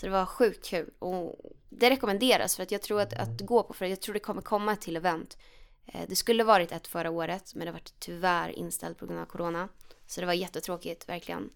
Så 0.00 0.06
det 0.06 0.12
var 0.12 0.26
sjukt 0.26 0.66
kul 0.66 0.90
och 0.98 1.36
det 1.70 1.90
rekommenderas 1.90 2.56
för 2.56 2.62
att 2.62 2.70
jag 2.70 2.82
tror 2.82 3.00
att, 3.00 3.12
att 3.12 3.40
gå 3.40 3.62
på, 3.62 3.74
för 3.74 3.86
jag 3.86 4.00
tror 4.00 4.12
det 4.12 4.20
kommer 4.20 4.42
komma 4.42 4.72
ett 4.72 4.80
till 4.80 4.96
event. 4.96 5.38
Eh, 5.86 6.00
det 6.08 6.16
skulle 6.16 6.44
varit 6.44 6.72
ett 6.72 6.86
förra 6.86 7.10
året 7.10 7.54
men 7.54 7.66
det 7.66 7.72
var 7.72 7.80
tyvärr 7.98 8.50
inställt 8.50 8.98
på 8.98 9.06
grund 9.06 9.20
av 9.20 9.26
corona. 9.26 9.68
Så 10.06 10.20
det 10.20 10.26
var 10.26 10.32
jättetråkigt, 10.32 11.08
verkligen. 11.08 11.50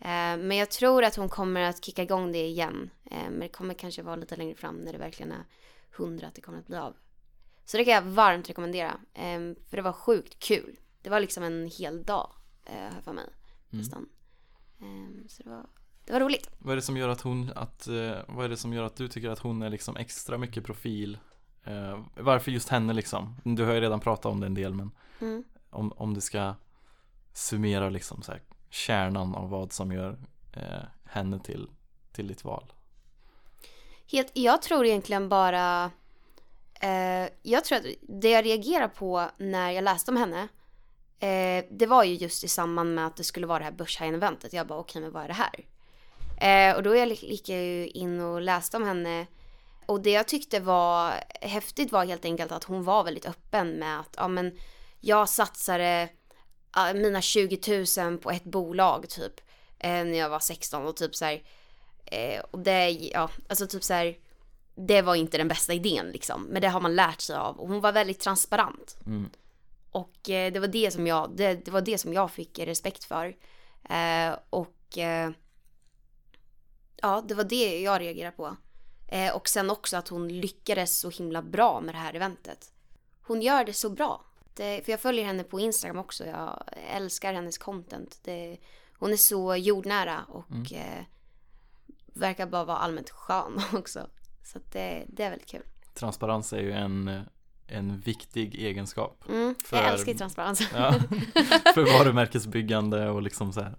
Eh, 0.00 0.36
men 0.36 0.52
jag 0.52 0.70
tror 0.70 1.04
att 1.04 1.16
hon 1.16 1.28
kommer 1.28 1.60
att 1.60 1.84
kicka 1.84 2.02
igång 2.02 2.32
det 2.32 2.46
igen. 2.46 2.90
Eh, 3.10 3.30
men 3.30 3.40
det 3.40 3.48
kommer 3.48 3.74
kanske 3.74 4.02
vara 4.02 4.16
lite 4.16 4.36
längre 4.36 4.54
fram 4.54 4.76
när 4.76 4.92
det 4.92 4.98
verkligen 4.98 5.32
är 5.32 5.44
hundra 5.96 6.26
att 6.26 6.34
det 6.34 6.40
kommer 6.40 6.58
att 6.58 6.66
bli 6.66 6.76
av. 6.76 6.96
Så 7.64 7.76
det 7.76 7.84
kan 7.84 7.94
jag 7.94 8.02
varmt 8.02 8.48
rekommendera. 8.48 9.00
För 9.68 9.76
det 9.76 9.82
var 9.82 9.92
sjukt 9.92 10.38
kul. 10.38 10.76
Det 11.02 11.10
var 11.10 11.20
liksom 11.20 11.42
en 11.42 11.70
hel 11.78 12.04
dag 12.04 12.30
eh, 12.64 13.00
för 13.04 13.12
mig. 13.12 13.24
Nästan. 13.70 14.08
Eh, 14.80 15.26
så 15.28 15.42
det 15.42 15.50
var, 15.50 15.66
det 16.04 16.12
var 16.12 16.20
roligt. 16.20 16.50
Vad 16.58 16.72
är 16.72 16.76
det 16.76 16.82
som 16.82 16.96
gör 16.96 17.08
att 17.08 17.20
hon, 17.20 17.52
att, 17.56 17.86
eh, 17.86 18.16
vad 18.28 18.44
är 18.44 18.48
det 18.48 18.56
som 18.56 18.72
gör 18.72 18.82
att 18.82 18.96
du 18.96 19.08
tycker 19.08 19.28
att 19.28 19.38
hon 19.38 19.62
är 19.62 19.70
liksom 19.70 19.96
extra 19.96 20.38
mycket 20.38 20.64
profil? 20.64 21.18
Eh, 21.64 22.04
varför 22.16 22.50
just 22.50 22.68
henne 22.68 22.92
liksom? 22.92 23.36
Du 23.44 23.64
har 23.64 23.74
ju 23.74 23.80
redan 23.80 24.00
pratat 24.00 24.26
om 24.26 24.40
det 24.40 24.46
en 24.46 24.54
del 24.54 24.74
men 24.74 24.90
Mm. 25.20 25.44
om, 25.70 25.92
om 25.92 26.14
du 26.14 26.20
ska 26.20 26.54
summera 27.32 27.88
liksom 27.90 28.22
så 28.22 28.32
här, 28.32 28.42
kärnan 28.70 29.34
av 29.34 29.50
vad 29.50 29.72
som 29.72 29.92
gör 29.92 30.18
eh, 30.52 30.84
henne 31.04 31.38
till, 31.40 31.68
till 32.12 32.28
ditt 32.28 32.44
val. 32.44 32.72
Helt, 34.10 34.30
jag 34.34 34.62
tror 34.62 34.86
egentligen 34.86 35.28
bara... 35.28 35.90
Eh, 36.80 37.28
jag 37.42 37.64
tror 37.64 37.78
att 37.78 37.84
det 38.08 38.30
jag 38.30 38.44
reagerar 38.44 38.88
på 38.88 39.30
när 39.38 39.70
jag 39.70 39.84
läste 39.84 40.10
om 40.10 40.16
henne 40.16 40.48
eh, 41.20 41.64
det 41.70 41.86
var 41.86 42.04
ju 42.04 42.14
just 42.14 42.44
i 42.44 42.48
samband 42.48 42.94
med 42.94 43.06
att 43.06 43.16
det 43.16 43.24
skulle 43.24 43.46
vara 43.46 43.58
det 43.58 43.64
här 43.64 43.72
Börshajen-eventet. 43.72 44.52
Jag 44.52 44.66
bara 44.66 44.78
okej, 44.78 45.02
men 45.02 45.12
vad 45.12 45.24
är 45.24 45.28
det 45.28 45.34
här? 45.34 45.64
Eh, 46.40 46.76
och 46.76 46.82
då 46.82 46.96
gick 46.96 47.48
jag 47.48 47.64
ju 47.64 47.88
in 47.88 48.20
och 48.20 48.40
läste 48.40 48.76
om 48.76 48.84
henne 48.84 49.26
och 49.86 50.00
det 50.00 50.10
jag 50.10 50.28
tyckte 50.28 50.60
var 50.60 51.14
häftigt 51.40 51.92
var 51.92 52.04
helt 52.04 52.24
enkelt 52.24 52.52
att 52.52 52.64
hon 52.64 52.84
var 52.84 53.04
väldigt 53.04 53.26
öppen 53.26 53.70
med 53.70 54.00
att 54.00 54.14
ja, 54.16 54.28
men 54.28 54.58
jag 55.00 55.28
satsade 55.28 56.08
mina 56.94 57.20
20 57.20 57.84
000 57.98 58.18
på 58.18 58.30
ett 58.30 58.44
bolag 58.44 59.08
typ 59.08 59.40
eh, 59.78 60.04
när 60.04 60.18
jag 60.18 60.28
var 60.28 60.40
16 60.40 60.86
och 60.86 60.96
typ 60.96 61.14
så 61.16 61.24
här 61.24 61.42
Eh, 62.10 62.40
och 62.50 62.58
det, 62.58 62.90
ja, 62.90 63.30
alltså 63.48 63.66
typ 63.66 63.84
så 63.84 63.94
här, 63.94 64.16
det 64.74 65.02
var 65.02 65.14
inte 65.14 65.38
den 65.38 65.48
bästa 65.48 65.74
idén 65.74 66.10
liksom. 66.10 66.42
Men 66.42 66.62
det 66.62 66.68
har 66.68 66.80
man 66.80 66.96
lärt 66.96 67.20
sig 67.20 67.36
av. 67.36 67.60
Och 67.60 67.68
hon 67.68 67.80
var 67.80 67.92
väldigt 67.92 68.20
transparent. 68.20 68.96
Mm. 69.06 69.30
Och 69.98 70.30
eh, 70.30 70.52
det 70.52 70.60
var 70.60 70.68
det 70.68 70.90
som 70.90 71.06
jag, 71.06 71.36
det, 71.36 71.64
det 71.64 71.70
var 71.70 71.80
det 71.80 71.98
som 71.98 72.12
jag 72.12 72.30
fick 72.30 72.58
respekt 72.58 73.04
för. 73.04 73.36
Eh, 73.90 74.38
och 74.50 74.98
eh, 74.98 75.30
ja, 76.96 77.22
det 77.28 77.34
var 77.34 77.44
det 77.44 77.80
jag 77.80 78.00
reagerade 78.00 78.36
på. 78.36 78.56
Och 79.34 79.48
sen 79.48 79.70
också 79.70 79.96
att 79.96 80.08
hon 80.08 80.28
lyckades 80.28 80.98
så 80.98 81.10
himla 81.10 81.42
bra 81.42 81.80
med 81.80 81.94
det 81.94 81.98
här 81.98 82.14
eventet. 82.14 82.72
Hon 83.22 83.42
gör 83.42 83.64
det 83.64 83.72
så 83.72 83.90
bra. 83.90 84.24
Det, 84.54 84.84
för 84.84 84.92
jag 84.92 85.00
följer 85.00 85.24
henne 85.24 85.44
på 85.44 85.60
Instagram 85.60 85.98
också. 85.98 86.26
Jag 86.26 86.64
älskar 86.92 87.32
hennes 87.34 87.58
content. 87.58 88.18
Det, 88.24 88.58
hon 88.98 89.12
är 89.12 89.16
så 89.16 89.56
jordnära 89.56 90.24
och 90.28 90.50
Mm. 90.50 90.64
eh, 90.72 91.04
verkar 92.06 92.46
bara 92.46 92.64
vara 92.64 92.76
allmänt 92.78 93.10
skön 93.10 93.60
också. 93.72 94.10
Så 94.44 94.58
det, 94.72 95.04
det 95.08 95.24
är 95.24 95.30
väldigt 95.30 95.48
kul. 95.50 95.62
Transparens 95.94 96.52
är 96.52 96.60
ju 96.60 96.72
en, 96.72 97.20
en 97.68 97.98
viktig 98.00 98.54
egenskap 98.54 99.24
Mm, 99.28 99.54
För- 99.64 99.76
jag 99.76 99.86
älskar 99.92 100.14
transparens. 100.14 100.70
ja, 100.74 100.92
för 101.74 101.98
varumärkesbyggande 101.98 103.08
och 103.10 103.22
liksom 103.22 103.52
så 103.52 103.60
här. 103.60 103.76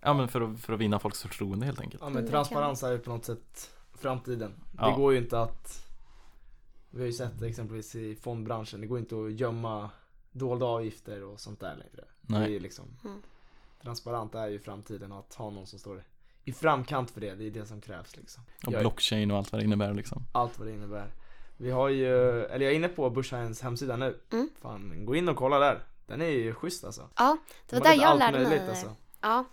Ja 0.00 0.14
men 0.14 0.28
för 0.28 0.40
att, 0.40 0.60
för 0.60 0.72
att 0.72 0.80
vinna 0.80 0.98
folks 0.98 1.22
förtroende 1.22 1.66
helt 1.66 1.80
enkelt 1.80 2.02
Ja 2.02 2.08
men 2.08 2.18
Mm, 2.18 2.30
transparens 2.30 2.82
är 2.82 2.92
ju 2.92 2.98
på 2.98 3.10
något 3.10 3.24
sätt 3.24 3.70
framtiden. 3.94 4.54
Ja. 4.78 4.86
Det 4.88 4.96
går 4.96 5.12
ju 5.12 5.18
inte 5.18 5.40
att 5.40 5.86
Vi 6.90 6.98
har 7.00 7.06
ju 7.06 7.12
sett 7.12 7.40
det 7.40 7.46
exempelvis 7.46 7.94
i 7.94 8.14
fondbranschen, 8.16 8.80
det 8.80 8.86
går 8.86 8.98
inte 8.98 9.14
att 9.24 9.32
gömma 9.32 9.90
dolda 10.32 10.66
avgifter 10.66 11.22
och 11.24 11.40
sånt 11.40 11.60
där 11.60 11.76
längre. 11.76 12.04
Det 12.20 12.34
är 12.34 12.40
Nej, 12.40 12.52
ju 12.52 12.60
liksom 12.60 12.84
Mm. 13.04 13.22
Transparent 13.82 14.34
är 14.34 14.46
ju 14.48 14.58
framtiden 14.58 15.12
och 15.12 15.18
att 15.18 15.34
ha 15.34 15.50
någon 15.50 15.66
som 15.66 15.78
står 15.78 16.04
i 16.44 16.52
framkant 16.52 17.10
för 17.10 17.20
det, 17.20 17.34
det 17.34 17.44
är 17.46 17.50
det 17.50 17.66
som 17.66 17.80
krävs 17.80 18.16
liksom. 18.16 18.42
och 18.66 18.72
blockchain 18.72 19.30
och 19.30 19.36
allt 19.38 19.52
vad 19.52 19.60
det 19.60 19.64
innebär 19.64 19.94
liksom 19.94 20.22
Allt 20.32 20.58
vad 20.58 20.68
det 20.68 20.72
innebär. 20.74 21.10
Vi 21.56 21.70
har 21.70 21.88
ju, 21.88 22.44
eller 22.44 22.64
jag 22.64 22.72
är 22.72 22.76
inne 22.76 22.88
på 22.88 23.10
Börshajens 23.10 23.62
hemsida 23.62 23.96
nu. 23.96 24.18
Mm. 24.32 24.48
Fan, 24.62 25.06
gå 25.06 25.16
in 25.16 25.28
och 25.28 25.36
kolla 25.36 25.58
där. 25.58 25.84
Den 26.06 26.22
är 26.22 26.28
ju 26.28 26.54
schysst 26.54 26.84
alltså. 26.84 27.08
Ja, 27.16 27.36
det 27.66 27.76
var 27.76 27.84
De 27.84 27.88
där 27.88 28.02
jag 28.02 28.18
lärde 28.18 28.38
mig. 28.38 28.68
alltså. 28.68 28.96
Ja, 29.20 29.44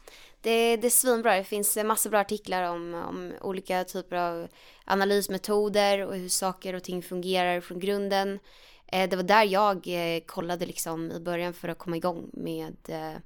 det, 0.42 0.78
det 0.78 0.88
är 0.88 0.90
svinbra. 0.90 1.36
Det 1.36 1.44
finns 1.44 1.78
massor 1.86 2.10
bra 2.10 2.20
artiklar 2.20 2.64
om, 2.64 2.94
om 2.94 3.34
olika 3.42 3.84
typer 3.84 4.16
av 4.16 4.48
analysmetoder 4.86 6.06
och 6.08 6.16
hur 6.16 6.30
saker 6.30 6.74
och 6.74 6.84
ting 6.84 7.04
fungerar 7.04 7.62
från 7.62 7.80
grunden. 7.80 8.40
Eh, 8.88 9.10
det 9.10 9.16
var 9.16 9.24
där 9.24 9.44
jag 9.44 9.88
eh, 9.88 10.22
kollade 10.26 10.66
liksom 10.66 11.12
i 11.12 11.20
början 11.20 11.54
för 11.54 11.68
att 11.68 11.78
komma 11.78 11.98
igång 11.98 12.30
med 12.34 12.78
eh, 12.88 13.20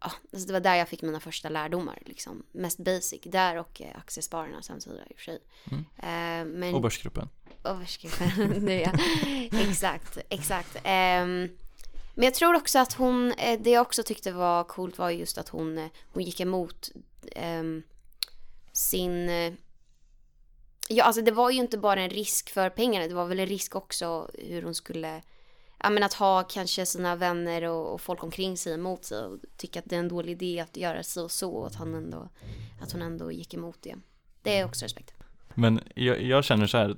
Ja, 0.00 0.12
alltså 0.32 0.46
det 0.46 0.52
var 0.52 0.60
där 0.60 0.74
jag 0.74 0.88
fick 0.88 1.02
mina 1.02 1.20
första 1.20 1.48
lärdomar 1.48 1.98
liksom. 2.06 2.42
Mest 2.52 2.78
basic, 2.78 3.20
där 3.24 3.56
och 3.56 3.80
eh, 3.82 3.98
Aktiespararnas 3.98 4.68
hemsida 4.68 5.02
i 5.10 5.12
och 5.12 5.16
för 5.16 5.24
sig. 5.24 5.38
Mm. 5.70 5.84
Eh, 5.96 6.58
men... 6.58 6.74
Och 6.74 6.80
börsgruppen 6.80 7.28
Överskriven, 7.64 8.64
det 8.66 8.84
är. 8.84 9.00
Exakt, 9.68 10.18
exakt. 10.28 10.76
Ehm, 10.84 11.48
men 12.14 12.24
jag 12.24 12.34
tror 12.34 12.54
också 12.54 12.78
att 12.78 12.92
hon, 12.92 13.32
eh, 13.32 13.60
det 13.60 13.70
jag 13.70 13.82
också 13.82 14.02
tyckte 14.02 14.32
var 14.32 14.64
coolt 14.64 14.98
var 14.98 15.10
just 15.10 15.38
att 15.38 15.48
hon, 15.48 15.78
eh, 15.78 15.88
hon 16.12 16.22
gick 16.22 16.40
emot 16.40 16.90
ehm, 17.32 17.82
sin... 18.72 19.28
eh, 19.28 19.52
Ja, 20.90 21.04
alltså 21.04 21.22
det 21.22 21.30
var 21.30 21.50
ju 21.50 21.58
inte 21.58 21.78
bara 21.78 22.00
en 22.00 22.10
risk 22.10 22.50
för 22.50 22.70
pengarna, 22.70 23.08
det 23.08 23.14
var 23.14 23.26
väl 23.26 23.40
en 23.40 23.46
risk 23.46 23.76
också 23.76 24.30
hur 24.34 24.62
hon 24.62 24.74
skulle... 24.74 25.22
Ja, 25.78 25.90
men 25.90 26.02
att 26.02 26.12
ha 26.12 26.42
kanske 26.42 26.86
sina 26.86 27.16
vänner 27.16 27.64
och, 27.64 27.94
och 27.94 28.00
folk 28.00 28.22
omkring 28.22 28.56
sig 28.56 28.74
emot 28.74 29.04
sig 29.04 29.24
och 29.24 29.38
tycka 29.56 29.78
att 29.78 29.84
det 29.88 29.96
är 29.96 30.00
en 30.00 30.08
dålig 30.08 30.32
idé 30.32 30.60
att 30.60 30.76
göra 30.76 31.02
så 31.02 31.24
och 31.24 31.30
så 31.30 31.52
och 31.52 31.66
att, 31.66 31.74
han 31.74 31.94
ändå, 31.94 32.28
att 32.80 32.92
hon 32.92 33.02
ändå 33.02 33.32
gick 33.32 33.54
emot 33.54 33.78
det. 33.82 33.94
Det 34.42 34.58
är 34.58 34.64
också 34.64 34.84
respekt. 34.84 35.14
Men 35.54 35.80
jag, 35.94 36.22
jag 36.22 36.44
känner 36.44 36.66
så 36.66 36.78
här 36.78 36.96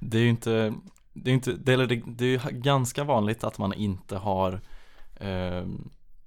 Det 0.00 0.18
är 0.18 0.22
ju 0.22 0.28
inte 0.28 0.74
Det 1.12 1.30
är 1.30 1.34
inte, 1.34 1.52
det 1.52 1.72
är, 1.72 1.86
det 2.16 2.24
är 2.24 2.28
ju 2.28 2.40
ganska 2.50 3.04
vanligt 3.04 3.44
att 3.44 3.58
man 3.58 3.72
inte 3.72 4.16
har 4.16 4.60
eh, 5.20 5.66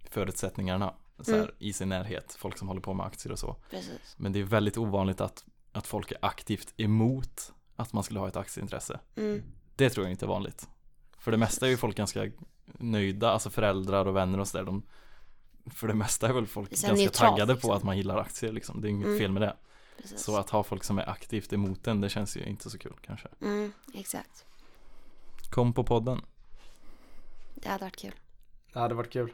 Förutsättningarna 0.09 0.93
så 1.19 1.31
här, 1.31 1.39
Mm. 1.39 1.51
i 1.59 1.73
sin 1.73 1.89
närhet, 1.89 2.35
folk 2.39 2.57
som 2.57 2.67
håller 2.67 2.81
på 2.81 2.93
med 2.93 3.05
aktier 3.05 3.31
och 3.31 3.39
så 3.39 3.55
Precis. 3.69 4.15
Men 4.17 4.31
det 4.31 4.39
är 4.39 4.43
väldigt 4.43 4.77
ovanligt 4.77 5.21
att, 5.21 5.45
att 5.71 5.87
folk 5.87 6.11
är 6.11 6.17
aktivt 6.21 6.73
emot 6.77 7.53
att 7.75 7.93
man 7.93 8.03
skulle 8.03 8.19
ha 8.19 8.27
ett 8.27 8.35
aktieintresse 8.35 8.99
Mm. 9.15 9.43
Det 9.75 9.89
tror 9.89 10.05
jag 10.05 10.11
inte 10.11 10.25
är 10.25 10.27
vanligt 10.27 10.67
För 11.19 11.31
det 11.31 11.37
mesta 11.37 11.65
är 11.65 11.69
ju 11.69 11.77
folk 11.77 11.97
ganska 11.97 12.31
nöjda, 12.77 13.29
alltså 13.31 13.49
föräldrar 13.49 14.05
och 14.05 14.15
vänner 14.15 14.39
och 14.39 14.47
sådär 14.47 14.65
de 14.65 14.83
För 15.75 15.87
det 15.87 15.93
mesta 15.93 16.27
är 16.27 16.33
väl 16.33 16.47
folk 16.47 16.71
är 16.71 16.87
ganska 16.87 17.09
taggade 17.09 17.53
liksom. 17.53 17.69
på 17.69 17.75
att 17.75 17.83
man 17.83 17.97
gillar 17.97 18.17
aktier 18.17 18.51
liksom, 18.51 18.81
det 18.81 18.87
är 18.87 18.89
inget 18.89 19.05
Mm. 19.07 19.19
fel 19.19 19.31
med 19.31 19.41
det 19.41 19.55
Precis. 20.01 20.19
Så 20.23 20.37
att 20.37 20.49
ha 20.49 20.63
folk 20.63 20.83
som 20.83 20.99
är 20.99 21.09
aktivt 21.09 21.53
emot 21.53 21.83
den, 21.83 22.01
det 22.01 22.09
känns 22.09 22.37
ju 22.37 22.43
inte 22.45 22.69
så 22.69 22.77
kul 22.77 22.93
kanske 23.01 23.27
Mm, 23.41 23.71
exakt. 23.93 24.45
Kom 25.49 25.73
på 25.73 25.83
podden 25.83 26.21
Det 27.55 27.69
hade 27.69 27.83
varit 27.83 27.97
kul. 27.97 28.15
Det 28.73 28.79
hade 28.79 28.95
varit 28.95 29.11
kul. 29.13 29.33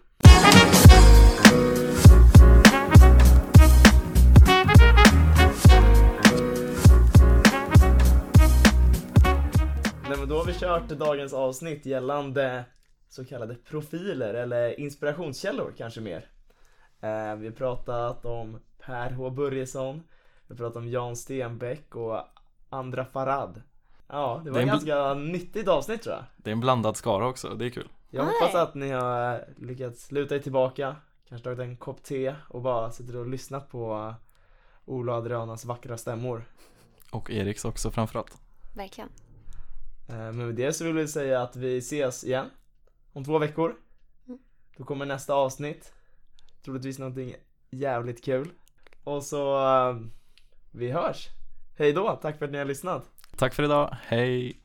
Nej 10.16 10.20
men 10.20 10.30
då 10.30 10.38
har 10.38 10.46
vi 10.46 10.54
kört 10.54 10.88
dagens 10.90 11.34
avsnitt 11.34 11.86
gällande 11.86 12.66
så 13.10 13.26
kallade 13.26 13.56
profiler 13.56 14.34
eller 14.34 14.80
inspirationskällor 14.80 15.74
kanske 15.78 16.02
mer. 16.02 16.30
Eh, 17.02 17.36
vi 17.36 17.48
har 17.48 17.52
pratat 17.52 18.26
om 18.26 18.60
Per 18.80 19.12
H 19.12 19.30
Börjesson, 19.30 20.04
vi 20.48 20.54
har 20.54 20.58
pratat 20.58 20.76
om 20.76 20.90
Jan 20.90 21.16
Stenbeck 21.16 21.96
och 21.96 22.20
Andra 22.70 23.06
Farad. 23.06 23.62
Ja, 24.08 24.42
det 24.44 24.52
var 24.52 24.58
Det 24.58 24.64
ett 24.64 24.68
en 24.68 24.68
ganska 24.68 25.14
nyttigt 25.14 25.68
avsnitt 25.68 26.02
tror 26.02 26.16
jag. 26.16 26.24
Det 26.38 26.50
är 26.50 26.54
en 26.54 26.60
blandad 26.60 26.98
skara 26.98 27.28
också, 27.28 27.50
det 27.50 27.66
är 27.66 27.70
kul 27.70 27.90
Jag 28.10 28.26
Nej. 28.26 28.34
hoppas 28.42 28.56
att 28.56 28.76
ni 28.76 28.90
har 28.90 29.46
lyckats 29.58 30.12
luta 30.12 30.36
er 30.36 30.40
tillbaka, 30.40 30.96
kanske 31.30 31.44
tagit 31.44 31.60
en 31.60 31.78
kopp 31.78 32.04
te 32.04 32.36
och 32.50 32.62
bara 32.62 32.92
sitter 32.92 33.16
och 33.16 33.28
lyssnat 33.28 33.70
på 33.70 34.14
Ola 34.86 35.14
Adrianas 35.14 35.66
vackra 35.66 35.98
stämmor. 35.98 36.46
Och 37.12 37.32
Eriks 37.32 37.66
också 37.66 37.92
framförallt 37.92 38.38
Verkligen. 38.76 39.10
Eh, 40.10 40.16
Men 40.16 40.38
med 40.38 40.56
det 40.56 40.74
så 40.74 40.84
vill 40.86 40.94
vi 40.94 41.08
säga 41.08 41.42
att 41.42 41.56
vi 41.56 41.78
ses 41.78 42.24
igen 42.24 42.46
om 43.14 43.26
två 43.26 43.38
veckor. 43.40 43.76
Mm. 44.28 44.40
Då 44.78 44.84
kommer 44.84 45.06
nästa 45.06 45.34
avsnitt. 45.34 45.94
Troligtvis 46.66 47.00
någonting 47.00 47.36
jävligt 47.70 48.24
kul. 48.26 48.50
Och 49.04 49.24
så, 49.24 49.56
eh, 49.58 49.96
vi 50.72 50.92
hörs. 50.92 51.28
Hej 51.78 51.94
då, 51.94 52.20
tack 52.22 52.38
för 52.38 52.46
att 52.46 52.52
ni 52.52 52.58
har 52.58 52.66
lyssnat. 52.66 53.10
Tack 53.38 53.54
för 53.54 53.64
idag, 53.64 53.98
hej! 54.02 54.62